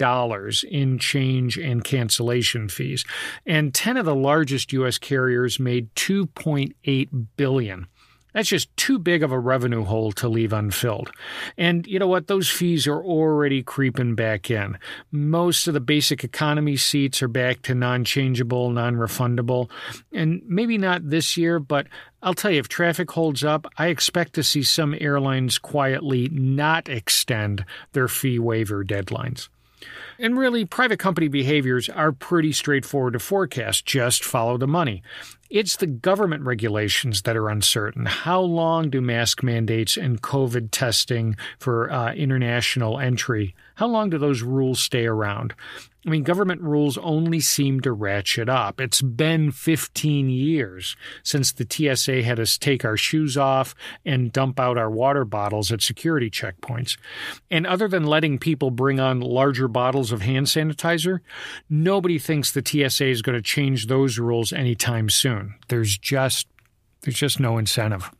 in 0.68 0.98
change 0.98 1.56
and 1.56 1.84
cancellation 1.84 2.68
fees, 2.68 3.04
and 3.46 3.72
10 3.72 3.96
of 3.96 4.06
the 4.06 4.14
largest 4.14 4.72
U.S. 4.72 4.98
carriers 4.98 5.60
made 5.60 5.94
$2.8 5.94 7.26
billion. 7.36 7.86
That's 8.32 8.48
just 8.48 8.74
too 8.76 8.98
big 8.98 9.22
of 9.22 9.32
a 9.32 9.38
revenue 9.38 9.84
hole 9.84 10.12
to 10.12 10.28
leave 10.28 10.52
unfilled. 10.52 11.10
And 11.56 11.86
you 11.86 11.98
know 11.98 12.06
what? 12.06 12.26
Those 12.26 12.48
fees 12.48 12.86
are 12.86 13.02
already 13.02 13.62
creeping 13.62 14.14
back 14.14 14.50
in. 14.50 14.78
Most 15.10 15.66
of 15.66 15.74
the 15.74 15.80
basic 15.80 16.24
economy 16.24 16.76
seats 16.76 17.22
are 17.22 17.28
back 17.28 17.62
to 17.62 17.74
non 17.74 18.04
changeable, 18.04 18.70
non 18.70 18.96
refundable. 18.96 19.70
And 20.12 20.42
maybe 20.46 20.78
not 20.78 21.10
this 21.10 21.36
year, 21.36 21.58
but 21.58 21.86
I'll 22.22 22.34
tell 22.34 22.50
you, 22.50 22.60
if 22.60 22.68
traffic 22.68 23.10
holds 23.10 23.44
up, 23.44 23.66
I 23.78 23.88
expect 23.88 24.34
to 24.34 24.42
see 24.42 24.62
some 24.62 24.94
airlines 25.00 25.58
quietly 25.58 26.28
not 26.30 26.88
extend 26.88 27.64
their 27.92 28.08
fee 28.08 28.38
waiver 28.38 28.84
deadlines. 28.84 29.48
And 30.18 30.38
really, 30.38 30.64
private 30.64 30.98
company 30.98 31.28
behaviors 31.28 31.88
are 31.88 32.12
pretty 32.12 32.52
straightforward 32.52 33.14
to 33.14 33.18
forecast. 33.18 33.86
Just 33.86 34.24
follow 34.24 34.58
the 34.58 34.66
money. 34.66 35.02
It's 35.48 35.76
the 35.76 35.86
government 35.86 36.44
regulations 36.44 37.22
that 37.22 37.36
are 37.36 37.48
uncertain. 37.48 38.06
How 38.06 38.40
long 38.40 38.90
do 38.90 39.00
mask 39.00 39.42
mandates 39.42 39.96
and 39.96 40.22
COVID 40.22 40.68
testing 40.70 41.36
for 41.58 41.90
uh, 41.90 42.12
international 42.12 43.00
entry, 43.00 43.54
how 43.80 43.86
long 43.86 44.10
do 44.10 44.18
those 44.18 44.42
rules 44.42 44.78
stay 44.78 45.06
around? 45.06 45.54
I 46.06 46.10
mean, 46.10 46.22
government 46.22 46.60
rules 46.60 46.98
only 46.98 47.40
seem 47.40 47.80
to 47.80 47.92
ratchet 47.92 48.46
up. 48.46 48.78
It's 48.78 49.00
been 49.00 49.52
15 49.52 50.28
years 50.28 50.96
since 51.22 51.50
the 51.50 51.66
TSA 51.66 52.22
had 52.22 52.38
us 52.38 52.58
take 52.58 52.84
our 52.84 52.98
shoes 52.98 53.38
off 53.38 53.74
and 54.04 54.32
dump 54.32 54.60
out 54.60 54.76
our 54.76 54.90
water 54.90 55.24
bottles 55.24 55.72
at 55.72 55.80
security 55.80 56.28
checkpoints. 56.28 56.98
And 57.50 57.66
other 57.66 57.88
than 57.88 58.04
letting 58.04 58.38
people 58.38 58.70
bring 58.70 59.00
on 59.00 59.20
larger 59.20 59.66
bottles 59.66 60.12
of 60.12 60.20
hand 60.20 60.48
sanitizer, 60.48 61.20
nobody 61.70 62.18
thinks 62.18 62.52
the 62.52 62.62
TSA 62.62 63.06
is 63.06 63.22
going 63.22 63.36
to 63.36 63.42
change 63.42 63.86
those 63.86 64.18
rules 64.18 64.52
anytime 64.52 65.08
soon. 65.08 65.54
There's 65.68 65.96
just 65.96 66.48
there's 67.00 67.16
just 67.16 67.40
no 67.40 67.56
incentive. 67.56 68.10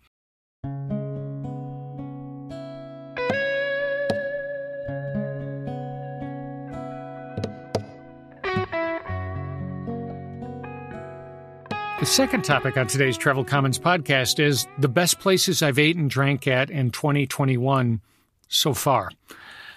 The 12.00 12.06
second 12.06 12.46
topic 12.46 12.78
on 12.78 12.86
today's 12.86 13.18
Travel 13.18 13.44
Commons 13.44 13.78
podcast 13.78 14.40
is 14.40 14.66
the 14.78 14.88
best 14.88 15.20
places 15.20 15.62
I've 15.62 15.78
ate 15.78 15.96
and 15.96 16.08
drank 16.08 16.46
at 16.46 16.70
in 16.70 16.92
2021 16.92 18.00
so 18.48 18.72
far. 18.72 19.10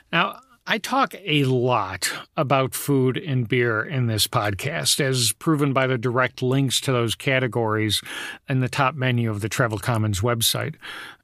Now, 0.10 0.40
I 0.66 0.78
talk 0.78 1.14
a 1.26 1.44
lot 1.44 2.10
about 2.38 2.74
food 2.74 3.18
and 3.18 3.46
beer 3.50 3.84
in 3.84 4.08
this 4.08 4.28
podcast, 4.28 5.02
as 5.02 5.34
proven 5.34 5.74
by 5.74 5.88
the 5.88 5.98
direct 5.98 6.42
links 6.42 6.80
to 6.82 6.94
those 6.94 7.16
categories 7.16 8.02
in 8.48 8.62
the 8.62 8.70
top 8.70 8.96
menu 8.96 9.30
of 9.30 9.42
the 9.42 9.50
Travel 9.50 9.78
Commons 9.78 10.22
website. 10.22 10.76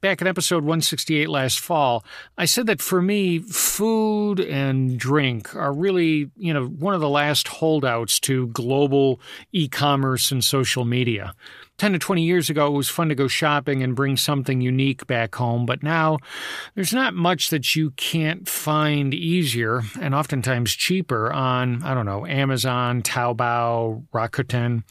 Back 0.02 0.20
in 0.20 0.26
episode 0.26 0.62
168 0.64 1.30
last 1.30 1.58
fall, 1.58 2.04
I 2.36 2.44
said 2.44 2.66
that 2.66 2.82
for 2.82 3.00
me, 3.00 3.38
food 3.38 4.40
and 4.40 4.98
drink 4.98 5.56
are 5.56 5.72
really, 5.72 6.30
you 6.36 6.52
know, 6.52 6.66
one 6.66 6.92
of 6.92 7.00
the 7.00 7.08
last 7.08 7.48
holdouts 7.48 8.20
to 8.20 8.48
global 8.48 9.22
e 9.52 9.68
commerce 9.68 10.30
and 10.30 10.44
social 10.44 10.84
media. 10.84 11.34
10 11.80 11.94
to 11.94 11.98
20 11.98 12.22
years 12.22 12.50
ago, 12.50 12.66
it 12.66 12.76
was 12.76 12.90
fun 12.90 13.08
to 13.08 13.14
go 13.14 13.26
shopping 13.26 13.82
and 13.82 13.96
bring 13.96 14.14
something 14.14 14.60
unique 14.60 15.06
back 15.06 15.34
home, 15.34 15.64
but 15.64 15.82
now 15.82 16.18
there's 16.74 16.92
not 16.92 17.14
much 17.14 17.48
that 17.48 17.74
you 17.74 17.92
can't 17.92 18.46
find 18.46 19.14
easier 19.14 19.80
and 19.98 20.14
oftentimes 20.14 20.74
cheaper 20.74 21.32
on, 21.32 21.82
I 21.82 21.94
don't 21.94 22.04
know, 22.04 22.26
Amazon, 22.26 23.00
Taobao, 23.00 24.04
Rakuten. 24.12 24.82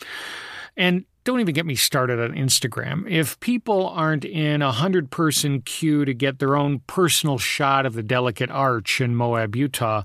And 0.76 1.06
don't 1.24 1.40
even 1.40 1.54
get 1.54 1.66
me 1.66 1.76
started 1.76 2.20
on 2.20 2.36
Instagram. 2.36 3.10
If 3.10 3.40
people 3.40 3.88
aren't 3.88 4.26
in 4.26 4.62
a 4.62 4.72
hundred 4.72 5.12
person 5.12 5.62
queue 5.62 6.06
to 6.06 6.14
get 6.14 6.40
their 6.40 6.56
own 6.56 6.80
personal 6.88 7.38
shot 7.38 7.86
of 7.86 7.94
the 7.94 8.04
delicate 8.04 8.50
arch 8.50 9.02
in 9.02 9.16
Moab, 9.16 9.56
Utah, 9.56 10.04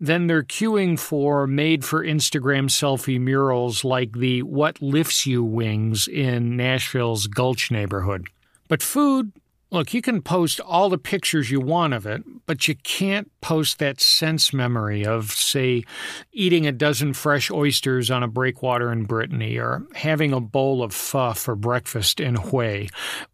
then 0.00 0.26
they're 0.26 0.42
queuing 0.42 0.98
for 0.98 1.46
made 1.46 1.84
for 1.84 2.04
Instagram 2.04 2.70
selfie 2.70 3.20
murals 3.20 3.84
like 3.84 4.12
the 4.12 4.42
What 4.42 4.80
Lifts 4.80 5.26
You 5.26 5.42
wings 5.42 6.06
in 6.08 6.56
Nashville's 6.56 7.26
Gulch 7.26 7.70
neighborhood. 7.70 8.28
But 8.68 8.82
food 8.82 9.32
Look, 9.72 9.94
you 9.94 10.02
can 10.02 10.20
post 10.20 10.60
all 10.60 10.90
the 10.90 10.98
pictures 10.98 11.50
you 11.50 11.58
want 11.58 11.94
of 11.94 12.04
it, 12.04 12.22
but 12.44 12.68
you 12.68 12.74
can't 12.74 13.30
post 13.40 13.78
that 13.78 14.02
sense 14.02 14.52
memory 14.52 15.06
of, 15.06 15.30
say, 15.30 15.84
eating 16.30 16.66
a 16.66 16.72
dozen 16.72 17.14
fresh 17.14 17.50
oysters 17.50 18.10
on 18.10 18.22
a 18.22 18.28
breakwater 18.28 18.92
in 18.92 19.04
Brittany, 19.04 19.56
or 19.56 19.86
having 19.94 20.34
a 20.34 20.40
bowl 20.40 20.82
of 20.82 20.92
pho 20.92 21.32
for 21.32 21.56
breakfast 21.56 22.20
in 22.20 22.36
Hue, 22.36 22.88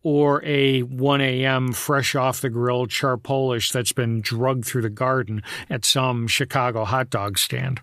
or 0.05 0.41
a 0.45 0.83
1 0.83 1.21
a.m. 1.21 1.73
fresh 1.73 2.15
off 2.15 2.41
the 2.41 2.51
grill 2.51 2.87
char 2.87 3.17
Polish 3.17 3.73
that's 3.73 3.93
been 3.93 4.21
drugged 4.21 4.65
through 4.65 4.83
the 4.83 4.91
garden 4.91 5.43
at 5.69 5.85
some 5.85 6.29
Chicago 6.29 6.85
hot 6.85 7.11
dog 7.11 7.37
stand. 7.37 7.81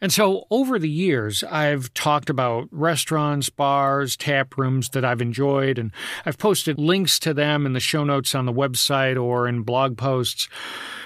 And 0.00 0.12
so 0.12 0.46
over 0.50 0.78
the 0.78 0.88
years, 0.88 1.42
I've 1.42 1.92
talked 1.92 2.30
about 2.30 2.68
restaurants, 2.70 3.50
bars, 3.50 4.16
tap 4.16 4.56
rooms 4.56 4.90
that 4.90 5.04
I've 5.04 5.20
enjoyed, 5.20 5.78
and 5.78 5.90
I've 6.24 6.38
posted 6.38 6.78
links 6.78 7.18
to 7.20 7.34
them 7.34 7.66
in 7.66 7.72
the 7.72 7.80
show 7.80 8.04
notes 8.04 8.34
on 8.34 8.46
the 8.46 8.52
website 8.52 9.20
or 9.20 9.48
in 9.48 9.62
blog 9.62 9.96
posts. 9.98 10.48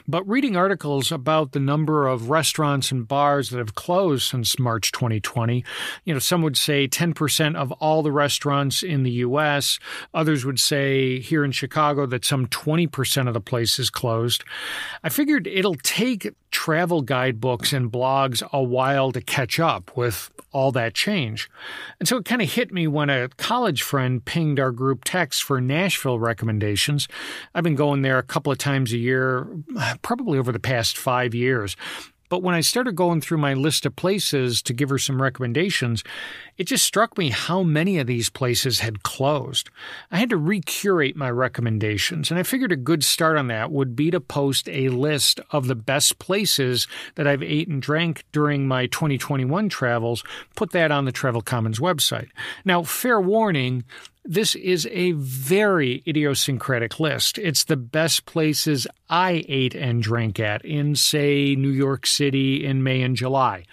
But 0.07 0.28
reading 0.28 0.57
articles 0.57 1.12
about 1.12 1.52
the 1.52 1.61
number 1.61 2.07
of 2.07 2.28
restaurants 2.28 2.90
and 2.90 3.07
bars 3.07 3.50
that 3.50 3.59
have 3.59 3.74
closed 3.74 4.28
since 4.28 4.59
March 4.59 4.90
2020, 4.92 5.64
you 6.05 6.12
know, 6.12 6.18
some 6.18 6.42
would 6.42 6.57
say 6.57 6.88
10% 6.88 7.55
of 7.55 7.72
all 7.72 8.02
the 8.02 8.12
restaurants 8.12 8.83
in 8.83 9.05
the 9.05 9.11
US, 9.11 9.78
others 10.12 10.44
would 10.44 10.59
say 10.59 11.20
here 11.20 11.44
in 11.44 11.52
Chicago 11.52 12.05
that 12.07 12.24
some 12.24 12.46
20% 12.46 13.28
of 13.28 13.35
the 13.35 13.40
places 13.40 13.90
closed. 13.90 14.44
I 15.05 15.09
figured 15.09 15.46
it'll 15.46 15.76
take 15.76 16.35
travel 16.53 17.03
guidebooks 17.03 17.73
and 17.73 17.91
blogs 17.91 18.43
a 18.53 18.62
while 18.62 19.11
to 19.11 19.21
catch 19.21 19.59
up 19.59 19.97
with 19.97 20.31
all 20.53 20.71
that 20.71 20.95
change. 20.95 21.51
And 21.99 22.07
so 22.07 22.19
it 22.19 22.25
kind 22.25 22.43
of 22.43 22.53
hit 22.53 22.73
me 22.73 22.87
when 22.87 23.11
a 23.11 23.29
college 23.31 23.83
friend 23.83 24.25
pinged 24.25 24.61
our 24.61 24.71
group 24.71 25.03
text 25.05 25.43
for 25.43 25.61
Nashville 25.61 26.19
recommendations. 26.19 27.09
I've 27.55 27.65
been 27.65 27.75
going 27.75 28.03
there 28.03 28.19
a 28.19 28.23
couple 28.23 28.53
of 28.53 28.59
times 28.59 28.93
a 28.93 28.99
year, 28.99 29.49
probably 30.03 30.38
over 30.38 30.53
the 30.53 30.61
past 30.61 30.97
five 30.97 31.35
years. 31.35 31.77
But 32.33 32.42
when 32.42 32.55
I 32.55 32.62
started 32.62 32.97
going 32.97 33.21
through 33.21 33.37
my 33.37 33.53
list 33.53 33.85
of 33.85 33.95
places 33.95 34.62
to 34.62 34.73
give 34.73 34.88
her 34.88 34.97
some 34.97 35.21
recommendations, 35.21 36.03
it 36.57 36.64
just 36.64 36.83
struck 36.87 37.18
me 37.18 37.29
how 37.29 37.62
many 37.62 37.99
of 37.99 38.07
these 38.07 38.31
places 38.31 38.79
had 38.79 39.03
closed. 39.03 39.68
I 40.11 40.16
had 40.16 40.31
to 40.31 40.38
recurate 40.38 41.14
my 41.14 41.31
recommendations, 41.31 42.31
and 42.31 42.40
I 42.40 42.42
figured 42.42 42.73
a 42.73 42.77
good 42.77 43.05
start 43.05 43.37
on 43.37 43.49
that 43.49 43.71
would 43.71 43.95
be 43.95 44.11
to 44.11 44.18
post 44.18 44.66
a 44.71 44.88
list 44.88 45.40
of 45.51 45.66
the 45.66 45.75
best 45.75 46.18
places 46.21 46.88
that 47.16 47.27
I've 47.27 47.42
ate 47.42 47.68
and 47.68 47.83
drank 47.83 48.25
during 48.33 48.66
my 48.66 48.87
2021 48.87 49.68
travels, 49.68 50.25
put 50.57 50.71
that 50.71 50.90
on 50.90 51.05
the 51.05 51.12
Travel 51.12 51.42
Commons 51.42 51.81
website. 51.81 52.31
Now, 52.64 52.83
fair 52.83 53.21
warning, 53.21 53.85
this 54.25 54.55
is 54.55 54.87
a 54.93 55.13
very 55.13 56.03
idiosyncratic 56.07 57.01
list. 57.01 57.39
It's 57.39 57.65
the 57.65 57.77
best 57.77 58.25
places 58.25 58.87
I 59.11 59.45
ate 59.49 59.75
and 59.75 60.03
drank 60.03 60.39
at 60.39 60.65
in, 60.65 60.95
say, 60.95 61.57
New 61.57 61.71
York 61.71 62.07
City 62.07 62.65
in 62.65 62.83
May 62.83 63.03
and 63.03 63.17
July. 63.17 63.65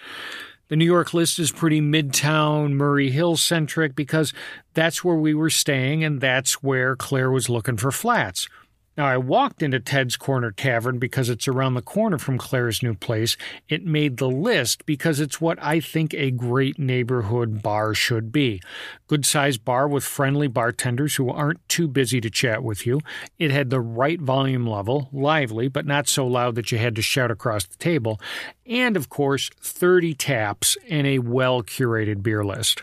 The 0.68 0.76
New 0.76 0.84
York 0.84 1.14
list 1.14 1.38
is 1.38 1.50
pretty 1.50 1.80
midtown, 1.80 2.72
Murray 2.72 3.10
Hill 3.10 3.36
centric 3.36 3.94
because 3.94 4.32
that's 4.74 5.04
where 5.04 5.16
we 5.16 5.34
were 5.34 5.50
staying 5.50 6.04
and 6.04 6.20
that's 6.20 6.62
where 6.62 6.94
Claire 6.94 7.30
was 7.30 7.48
looking 7.48 7.76
for 7.76 7.90
flats. 7.90 8.48
Now, 9.00 9.06
I 9.06 9.16
walked 9.16 9.62
into 9.62 9.80
Ted's 9.80 10.18
Corner 10.18 10.50
Tavern 10.50 10.98
because 10.98 11.30
it's 11.30 11.48
around 11.48 11.72
the 11.72 11.80
corner 11.80 12.18
from 12.18 12.36
Claire's 12.36 12.82
new 12.82 12.92
place. 12.92 13.34
It 13.66 13.86
made 13.86 14.18
the 14.18 14.28
list 14.28 14.84
because 14.84 15.20
it's 15.20 15.40
what 15.40 15.58
I 15.62 15.80
think 15.80 16.12
a 16.12 16.30
great 16.30 16.78
neighborhood 16.78 17.62
bar 17.62 17.94
should 17.94 18.30
be. 18.30 18.60
Good 19.06 19.24
sized 19.24 19.64
bar 19.64 19.88
with 19.88 20.04
friendly 20.04 20.48
bartenders 20.48 21.16
who 21.16 21.30
aren't 21.30 21.66
too 21.66 21.88
busy 21.88 22.20
to 22.20 22.28
chat 22.28 22.62
with 22.62 22.86
you. 22.86 23.00
It 23.38 23.50
had 23.50 23.70
the 23.70 23.80
right 23.80 24.20
volume 24.20 24.66
level, 24.66 25.08
lively, 25.14 25.68
but 25.68 25.86
not 25.86 26.06
so 26.06 26.26
loud 26.26 26.54
that 26.56 26.70
you 26.70 26.76
had 26.76 26.94
to 26.96 27.00
shout 27.00 27.30
across 27.30 27.64
the 27.64 27.78
table. 27.78 28.20
And, 28.66 28.98
of 28.98 29.08
course, 29.08 29.48
30 29.62 30.12
taps 30.12 30.76
and 30.90 31.06
a 31.06 31.20
well 31.20 31.62
curated 31.62 32.22
beer 32.22 32.44
list. 32.44 32.82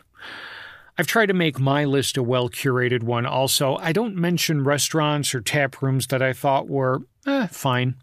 I've 0.99 1.07
tried 1.07 1.27
to 1.27 1.33
make 1.33 1.59
my 1.59 1.85
list 1.85 2.17
a 2.17 2.23
well 2.23 2.49
curated 2.49 3.03
one 3.03 3.25
also. 3.25 3.77
I 3.77 3.91
don't 3.91 4.15
mention 4.15 4.63
restaurants 4.63 5.35
or 5.35 5.41
tap 5.41 5.81
rooms 5.81 6.07
that 6.07 6.23
I 6.23 6.33
thought 6.33 6.67
were 6.67 7.01
eh, 7.27 7.47
fine, 7.47 7.95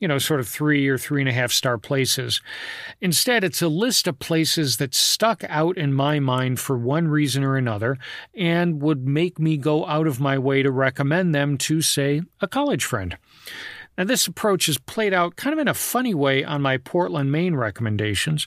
you 0.00 0.08
know, 0.08 0.18
sort 0.18 0.40
of 0.40 0.48
three 0.48 0.86
or 0.88 0.98
three 0.98 1.22
and 1.22 1.28
a 1.28 1.32
half 1.32 1.50
star 1.50 1.78
places. 1.78 2.42
Instead, 3.00 3.42
it's 3.42 3.62
a 3.62 3.68
list 3.68 4.06
of 4.06 4.18
places 4.18 4.76
that 4.76 4.94
stuck 4.94 5.44
out 5.48 5.78
in 5.78 5.94
my 5.94 6.20
mind 6.20 6.60
for 6.60 6.76
one 6.76 7.08
reason 7.08 7.42
or 7.42 7.56
another 7.56 7.96
and 8.34 8.82
would 8.82 9.06
make 9.06 9.38
me 9.38 9.56
go 9.56 9.86
out 9.86 10.06
of 10.06 10.20
my 10.20 10.36
way 10.38 10.62
to 10.62 10.70
recommend 10.70 11.34
them 11.34 11.56
to, 11.56 11.80
say, 11.80 12.20
a 12.40 12.48
college 12.48 12.84
friend. 12.84 13.16
Now, 13.96 14.04
this 14.04 14.26
approach 14.26 14.68
is 14.68 14.78
played 14.78 15.12
out 15.12 15.36
kind 15.36 15.52
of 15.52 15.58
in 15.58 15.68
a 15.68 15.74
funny 15.74 16.14
way 16.14 16.44
on 16.44 16.62
my 16.62 16.78
Portland, 16.78 17.30
Maine 17.30 17.56
recommendations. 17.56 18.46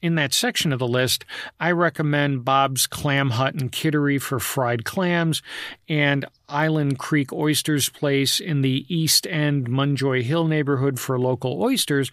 In 0.00 0.14
that 0.14 0.32
section 0.32 0.72
of 0.72 0.78
the 0.78 0.88
list, 0.88 1.24
I 1.60 1.72
recommend 1.72 2.44
Bob's 2.44 2.86
Clam 2.86 3.30
Hut 3.30 3.54
in 3.54 3.68
Kittery 3.68 4.18
for 4.18 4.38
fried 4.38 4.84
clams 4.84 5.42
and 5.88 6.24
Island 6.48 6.98
Creek 6.98 7.32
Oysters 7.32 7.88
Place 7.88 8.40
in 8.40 8.62
the 8.62 8.86
East 8.88 9.26
End 9.26 9.68
Munjoy 9.68 10.22
Hill 10.22 10.46
neighborhood 10.46 10.98
for 10.98 11.18
local 11.18 11.62
oysters, 11.62 12.10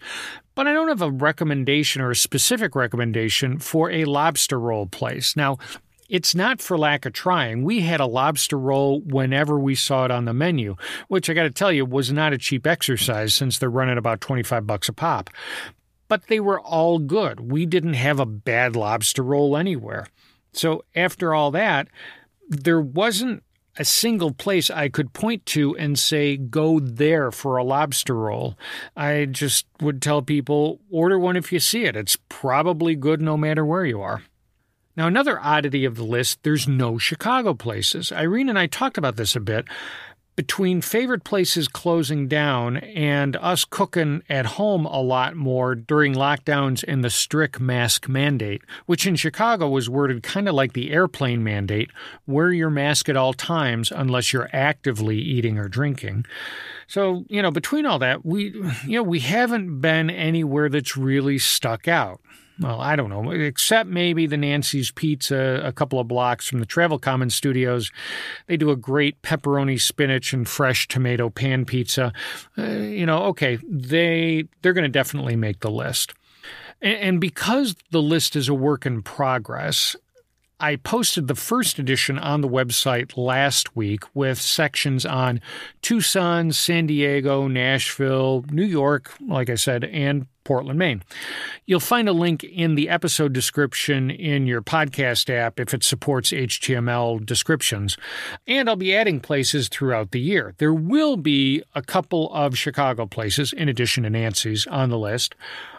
but 0.54 0.66
I 0.66 0.72
don't 0.72 0.88
have 0.88 1.02
a 1.02 1.10
recommendation 1.10 2.02
or 2.02 2.10
a 2.10 2.16
specific 2.16 2.74
recommendation 2.74 3.58
for 3.58 3.90
a 3.90 4.04
lobster 4.04 4.58
roll 4.58 4.86
place. 4.86 5.36
Now, 5.36 5.58
it's 6.08 6.34
not 6.34 6.60
for 6.60 6.76
lack 6.76 7.06
of 7.06 7.12
trying. 7.12 7.64
We 7.64 7.80
had 7.80 8.00
a 8.00 8.06
lobster 8.06 8.58
roll 8.58 9.00
whenever 9.00 9.58
we 9.58 9.74
saw 9.74 10.04
it 10.04 10.10
on 10.10 10.24
the 10.24 10.34
menu, 10.34 10.76
which 11.08 11.30
I 11.30 11.34
got 11.34 11.44
to 11.44 11.50
tell 11.50 11.72
you 11.72 11.84
was 11.84 12.12
not 12.12 12.32
a 12.32 12.38
cheap 12.38 12.66
exercise 12.66 13.34
since 13.34 13.58
they're 13.58 13.70
running 13.70 13.98
about 13.98 14.20
25 14.20 14.66
bucks 14.66 14.88
a 14.88 14.92
pop. 14.92 15.30
But 16.08 16.26
they 16.26 16.40
were 16.40 16.60
all 16.60 16.98
good. 16.98 17.50
We 17.50 17.66
didn't 17.66 17.94
have 17.94 18.20
a 18.20 18.26
bad 18.26 18.76
lobster 18.76 19.22
roll 19.22 19.56
anywhere. 19.56 20.06
So 20.52 20.84
after 20.94 21.34
all 21.34 21.50
that, 21.52 21.88
there 22.48 22.80
wasn't 22.80 23.42
a 23.76 23.84
single 23.84 24.32
place 24.32 24.70
I 24.70 24.88
could 24.88 25.12
point 25.12 25.44
to 25.46 25.76
and 25.76 25.98
say, 25.98 26.36
go 26.36 26.78
there 26.78 27.32
for 27.32 27.56
a 27.56 27.64
lobster 27.64 28.14
roll. 28.14 28.56
I 28.96 29.24
just 29.24 29.66
would 29.80 30.00
tell 30.00 30.22
people, 30.22 30.80
order 30.90 31.18
one 31.18 31.36
if 31.36 31.52
you 31.52 31.58
see 31.58 31.84
it. 31.84 31.96
It's 31.96 32.16
probably 32.28 32.94
good 32.94 33.20
no 33.20 33.36
matter 33.36 33.64
where 33.64 33.84
you 33.84 34.00
are. 34.00 34.22
Now, 34.96 35.06
another 35.06 35.40
oddity 35.40 35.84
of 35.84 35.96
the 35.96 36.04
list, 36.04 36.42
there's 36.42 36.68
no 36.68 36.98
Chicago 36.98 37.54
places. 37.54 38.12
Irene 38.12 38.48
and 38.48 38.58
I 38.58 38.66
talked 38.66 38.98
about 38.98 39.16
this 39.16 39.34
a 39.34 39.40
bit. 39.40 39.66
Between 40.36 40.80
favorite 40.80 41.22
places 41.22 41.68
closing 41.68 42.26
down 42.26 42.78
and 42.78 43.36
us 43.36 43.64
cooking 43.64 44.24
at 44.28 44.46
home 44.46 44.84
a 44.84 45.00
lot 45.00 45.36
more 45.36 45.76
during 45.76 46.12
lockdowns 46.12 46.82
and 46.88 47.04
the 47.04 47.10
strict 47.10 47.60
mask 47.60 48.08
mandate, 48.08 48.62
which 48.86 49.06
in 49.06 49.14
Chicago 49.14 49.68
was 49.68 49.88
worded 49.88 50.24
kind 50.24 50.48
of 50.48 50.56
like 50.56 50.72
the 50.72 50.90
airplane 50.90 51.44
mandate 51.44 51.92
wear 52.26 52.52
your 52.52 52.70
mask 52.70 53.08
at 53.08 53.16
all 53.16 53.32
times 53.32 53.92
unless 53.92 54.32
you're 54.32 54.50
actively 54.52 55.18
eating 55.18 55.56
or 55.56 55.68
drinking. 55.68 56.26
So, 56.88 57.24
you 57.28 57.40
know, 57.40 57.52
between 57.52 57.86
all 57.86 58.00
that, 58.00 58.26
we, 58.26 58.46
you 58.86 58.96
know, 58.96 59.04
we 59.04 59.20
haven't 59.20 59.80
been 59.80 60.10
anywhere 60.10 60.68
that's 60.68 60.96
really 60.96 61.38
stuck 61.38 61.86
out. 61.86 62.20
Well, 62.60 62.80
I 62.80 62.94
don't 62.94 63.10
know, 63.10 63.30
except 63.32 63.88
maybe 63.88 64.26
the 64.26 64.36
Nancy's 64.36 64.92
Pizza 64.92 65.60
a 65.64 65.72
couple 65.72 65.98
of 65.98 66.06
blocks 66.06 66.46
from 66.46 66.60
the 66.60 66.66
Travel 66.66 66.98
Commons 66.98 67.34
studios. 67.34 67.90
They 68.46 68.56
do 68.56 68.70
a 68.70 68.76
great 68.76 69.20
pepperoni, 69.22 69.80
spinach, 69.80 70.32
and 70.32 70.48
fresh 70.48 70.86
tomato 70.86 71.30
pan 71.30 71.64
pizza. 71.64 72.12
Uh, 72.56 72.62
you 72.62 73.06
know, 73.06 73.24
okay, 73.24 73.58
they 73.68 74.44
they're 74.62 74.72
going 74.72 74.84
to 74.84 74.88
definitely 74.88 75.34
make 75.36 75.60
the 75.60 75.70
list. 75.70 76.14
And, 76.80 76.96
and 76.96 77.20
because 77.20 77.74
the 77.90 78.02
list 78.02 78.36
is 78.36 78.48
a 78.48 78.54
work 78.54 78.86
in 78.86 79.02
progress, 79.02 79.96
I 80.60 80.76
posted 80.76 81.26
the 81.26 81.34
first 81.34 81.80
edition 81.80 82.18
on 82.18 82.40
the 82.40 82.48
website 82.48 83.16
last 83.16 83.74
week 83.74 84.04
with 84.14 84.40
sections 84.40 85.04
on 85.04 85.40
Tucson, 85.82 86.52
San 86.52 86.86
Diego, 86.86 87.48
Nashville, 87.48 88.44
New 88.50 88.64
York, 88.64 89.12
like 89.26 89.50
I 89.50 89.56
said, 89.56 89.82
and 89.84 90.28
Portland, 90.44 90.78
Maine. 90.78 91.02
You'll 91.66 91.80
find 91.80 92.08
a 92.08 92.12
link 92.12 92.44
in 92.44 92.74
the 92.74 92.88
episode 92.88 93.32
description 93.32 94.10
in 94.10 94.46
your 94.46 94.62
podcast 94.62 95.30
app 95.30 95.58
if 95.58 95.74
it 95.74 95.82
supports 95.82 96.30
HTML 96.30 97.24
descriptions. 97.24 97.96
And 98.46 98.68
I'll 98.68 98.76
be 98.76 98.94
adding 98.94 99.20
places 99.20 99.68
throughout 99.68 100.10
the 100.10 100.20
year. 100.20 100.54
There 100.58 100.74
will 100.74 101.16
be 101.16 101.62
a 101.74 101.82
couple 101.82 102.32
of 102.32 102.56
Chicago 102.58 103.06
places, 103.06 103.52
in 103.52 103.68
addition 103.68 104.04
to 104.04 104.10
Nancy's, 104.10 104.66
on 104.66 104.90
the 104.90 104.98
list. 104.98 105.34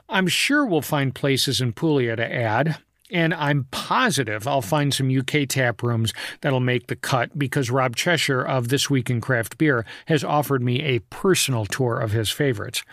I'm 0.09 0.27
sure 0.27 0.65
we'll 0.65 0.81
find 0.81 1.15
places 1.15 1.61
in 1.61 1.73
Puglia 1.73 2.15
to 2.15 2.33
add. 2.33 2.77
And 3.11 3.35
I'm 3.35 3.67
positive 3.69 4.47
I'll 4.47 4.63
find 4.63 4.91
some 4.91 5.15
UK 5.15 5.47
tap 5.47 5.83
rooms 5.83 6.11
that'll 6.41 6.59
make 6.59 6.87
the 6.87 6.95
cut 6.95 7.37
because 7.37 7.69
Rob 7.69 7.95
Cheshire 7.95 8.41
of 8.41 8.69
This 8.69 8.89
Week 8.89 9.11
in 9.11 9.21
Craft 9.21 9.59
Beer 9.59 9.85
has 10.07 10.23
offered 10.23 10.63
me 10.63 10.81
a 10.81 10.99
personal 10.99 11.67
tour 11.67 11.99
of 11.99 12.11
his 12.11 12.31
favorites. 12.31 12.83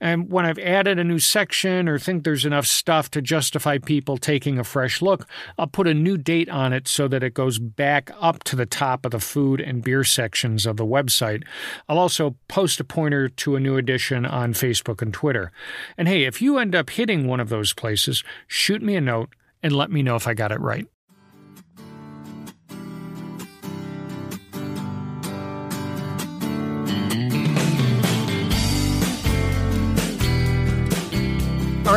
And 0.00 0.30
when 0.30 0.46
I've 0.46 0.58
added 0.58 0.98
a 0.98 1.04
new 1.04 1.18
section 1.18 1.88
or 1.88 1.98
think 1.98 2.24
there's 2.24 2.44
enough 2.44 2.66
stuff 2.66 3.10
to 3.10 3.22
justify 3.22 3.78
people 3.78 4.16
taking 4.16 4.58
a 4.58 4.64
fresh 4.64 5.02
look, 5.02 5.28
I'll 5.58 5.66
put 5.66 5.88
a 5.88 5.94
new 5.94 6.16
date 6.16 6.48
on 6.48 6.72
it 6.72 6.86
so 6.86 7.08
that 7.08 7.22
it 7.22 7.34
goes 7.34 7.58
back 7.58 8.10
up 8.20 8.44
to 8.44 8.56
the 8.56 8.66
top 8.66 9.04
of 9.04 9.10
the 9.10 9.20
food 9.20 9.60
and 9.60 9.82
beer 9.82 10.04
sections 10.04 10.66
of 10.66 10.76
the 10.76 10.86
website. 10.86 11.44
I'll 11.88 11.98
also 11.98 12.36
post 12.48 12.80
a 12.80 12.84
pointer 12.84 13.28
to 13.28 13.56
a 13.56 13.60
new 13.60 13.76
edition 13.76 14.24
on 14.24 14.52
Facebook 14.52 15.02
and 15.02 15.12
Twitter. 15.12 15.50
And 15.96 16.06
hey, 16.08 16.24
if 16.24 16.40
you 16.40 16.58
end 16.58 16.74
up 16.74 16.90
hitting 16.90 17.26
one 17.26 17.40
of 17.40 17.48
those 17.48 17.72
places, 17.72 18.22
shoot 18.46 18.82
me 18.82 18.96
a 18.96 19.00
note 19.00 19.30
and 19.62 19.72
let 19.74 19.90
me 19.90 20.02
know 20.02 20.16
if 20.16 20.28
I 20.28 20.34
got 20.34 20.52
it 20.52 20.60
right. 20.60 20.86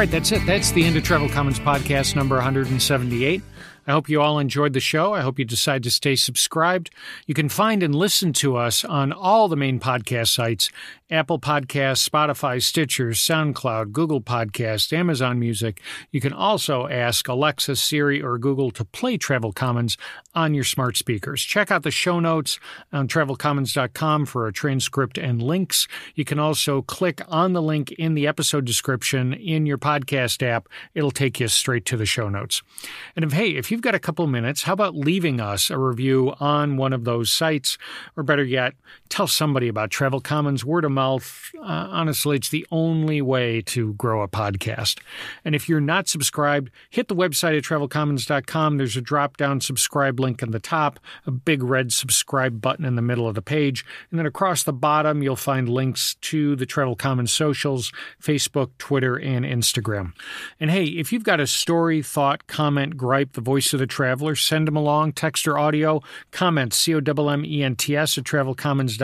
Right, 0.01 0.09
that's 0.09 0.31
it. 0.31 0.43
That's 0.47 0.71
the 0.71 0.83
end 0.83 0.97
of 0.97 1.03
Travel 1.03 1.29
Commons 1.29 1.59
podcast 1.59 2.15
number 2.15 2.35
178. 2.37 3.43
I 3.91 3.93
hope 3.93 4.07
you 4.07 4.21
all 4.21 4.39
enjoyed 4.39 4.71
the 4.71 4.79
show. 4.79 5.13
I 5.13 5.19
hope 5.19 5.37
you 5.37 5.43
decide 5.43 5.83
to 5.83 5.91
stay 5.91 6.15
subscribed. 6.15 6.91
You 7.27 7.33
can 7.33 7.49
find 7.49 7.83
and 7.83 7.93
listen 7.93 8.31
to 8.33 8.55
us 8.55 8.85
on 8.85 9.11
all 9.11 9.49
the 9.49 9.57
main 9.57 9.81
podcast 9.81 10.29
sites 10.29 10.69
Apple 11.11 11.39
Podcasts, 11.39 12.07
Spotify, 12.09 12.63
Stitcher, 12.63 13.09
SoundCloud, 13.09 13.91
Google 13.91 14.21
Podcast, 14.21 14.93
Amazon 14.93 15.39
Music. 15.39 15.81
You 16.09 16.21
can 16.21 16.31
also 16.31 16.87
ask 16.87 17.27
Alexa, 17.27 17.75
Siri, 17.75 18.21
or 18.21 18.37
Google 18.37 18.71
to 18.71 18.85
play 18.85 19.17
Travel 19.17 19.51
Commons 19.51 19.97
on 20.33 20.53
your 20.53 20.63
smart 20.63 20.95
speakers. 20.95 21.43
Check 21.43 21.69
out 21.69 21.83
the 21.83 21.91
show 21.91 22.21
notes 22.21 22.59
on 22.93 23.09
travelcommons.com 23.09 24.25
for 24.25 24.47
a 24.47 24.53
transcript 24.53 25.17
and 25.17 25.41
links. 25.41 25.85
You 26.15 26.23
can 26.23 26.39
also 26.39 26.81
click 26.81 27.21
on 27.27 27.51
the 27.51 27.61
link 27.61 27.91
in 27.91 28.13
the 28.13 28.25
episode 28.25 28.63
description 28.63 29.33
in 29.33 29.65
your 29.65 29.77
podcast 29.77 30.41
app. 30.41 30.69
It'll 30.95 31.11
take 31.11 31.41
you 31.41 31.49
straight 31.49 31.83
to 31.87 31.97
the 31.97 32.05
show 32.05 32.29
notes. 32.29 32.61
And 33.17 33.25
if, 33.25 33.33
hey, 33.33 33.49
if 33.49 33.69
you've 33.69 33.80
got 33.81 33.95
a 33.95 33.99
couple 33.99 34.25
minutes, 34.27 34.63
how 34.63 34.73
about 34.73 34.95
leaving 34.95 35.39
us 35.39 35.69
a 35.69 35.77
review 35.77 36.33
on 36.39 36.77
one 36.77 36.93
of 36.93 37.03
those 37.03 37.31
sites? 37.31 37.77
Or 38.15 38.23
better 38.23 38.43
yet, 38.43 38.73
tell 39.11 39.27
somebody 39.27 39.67
about 39.67 39.91
Travel 39.91 40.21
Commons 40.21 40.63
word 40.63 40.85
of 40.85 40.91
mouth 40.91 41.51
uh, 41.59 41.87
honestly, 41.91 42.37
it's 42.37 42.49
the 42.49 42.65
only 42.71 43.21
way 43.21 43.61
to 43.61 43.93
grow 43.93 44.21
a 44.21 44.27
podcast. 44.27 44.99
And 45.43 45.53
if 45.53 45.67
you're 45.67 45.81
not 45.81 46.07
subscribed, 46.07 46.71
hit 46.89 47.09
the 47.09 47.15
website 47.15 47.57
at 47.57 47.63
travelcommons.com. 47.63 48.77
There's 48.77 48.95
a 48.95 49.01
drop 49.01 49.37
down 49.37 49.59
subscribe 49.59 50.19
link 50.19 50.41
in 50.41 50.51
the 50.51 50.59
top, 50.59 50.99
a 51.27 51.31
big 51.31 51.61
red 51.61 51.91
subscribe 51.91 52.61
button 52.61 52.85
in 52.85 52.95
the 52.95 53.01
middle 53.01 53.27
of 53.27 53.35
the 53.35 53.41
page. 53.41 53.85
And 54.09 54.17
then 54.17 54.25
across 54.25 54.63
the 54.63 54.73
bottom, 54.73 55.21
you'll 55.21 55.35
find 55.35 55.67
links 55.67 56.15
to 56.21 56.55
the 56.55 56.65
Travel 56.65 56.95
Commons 56.95 57.31
socials 57.31 57.91
Facebook, 58.21 58.71
Twitter, 58.77 59.17
and 59.17 59.45
Instagram. 59.45 60.13
And 60.59 60.71
hey, 60.71 60.85
if 60.85 61.11
you've 61.11 61.23
got 61.23 61.41
a 61.41 61.47
story, 61.47 62.01
thought, 62.01 62.47
comment, 62.47 62.95
gripe, 62.95 63.33
the 63.33 63.41
voice 63.41 63.73
of 63.73 63.79
the 63.79 63.87
traveler, 63.87 64.35
send 64.35 64.67
them 64.67 64.77
along, 64.77 65.13
text 65.13 65.47
or 65.47 65.59
audio, 65.59 66.01
comment, 66.31 66.73
C 66.73 66.95
O 66.95 67.01
M 67.05 67.19
M 67.19 67.45
E 67.45 67.63
N 67.63 67.75
T 67.75 67.95
S 67.97 68.17
at 68.17 68.23
travelcommons.com 68.23 69.00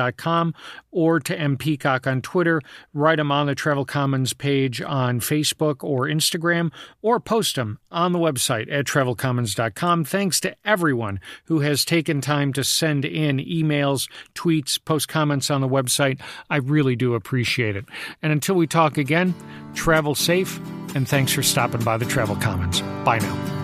or 0.92 1.20
to 1.20 1.38
M. 1.38 1.58
Peacock 1.58 2.08
on 2.08 2.22
Twitter, 2.22 2.62
write 2.94 3.18
them 3.18 3.32
on 3.32 3.48
the 3.48 3.56
Travel 3.56 3.86
Commons 3.86 4.34
page 4.34 4.82
on 4.82 5.20
Facebook 5.20 5.84
or 5.84 6.06
Instagram, 6.08 6.72
or 7.02 7.20
post 7.20 7.56
them 7.56 7.80
on 7.92 8.12
the 8.12 8.20
website 8.20 8.72
at 8.72 8.86
travelcommons.com. 8.86 10.06
Thanks 10.06 10.40
to 10.42 10.56
everyone 10.66 11.20
who 11.46 11.60
has 11.60 11.86
taken 11.86 12.22
time 12.22 12.54
to 12.54 12.64
send 12.64 13.06
in 13.06 13.38
emails, 13.38 14.10
tweets, 14.36 14.84
post 14.84 15.08
comments 15.08 15.50
on 15.50 15.62
the 15.62 15.68
website. 15.68 16.20
I 16.50 16.58
really 16.58 16.96
do 16.96 17.14
appreciate 17.14 17.76
it. 17.76 17.86
And 18.22 18.32
until 18.32 18.56
we 18.56 18.68
talk 18.68 18.98
again, 18.98 19.34
travel 19.74 20.16
safe, 20.16 20.60
and 20.96 21.08
thanks 21.08 21.32
for 21.32 21.44
stopping 21.44 21.84
by 21.84 21.98
the 21.98 22.06
Travel 22.06 22.36
Commons. 22.36 22.82
Bye 23.04 23.20
now. 23.20 23.57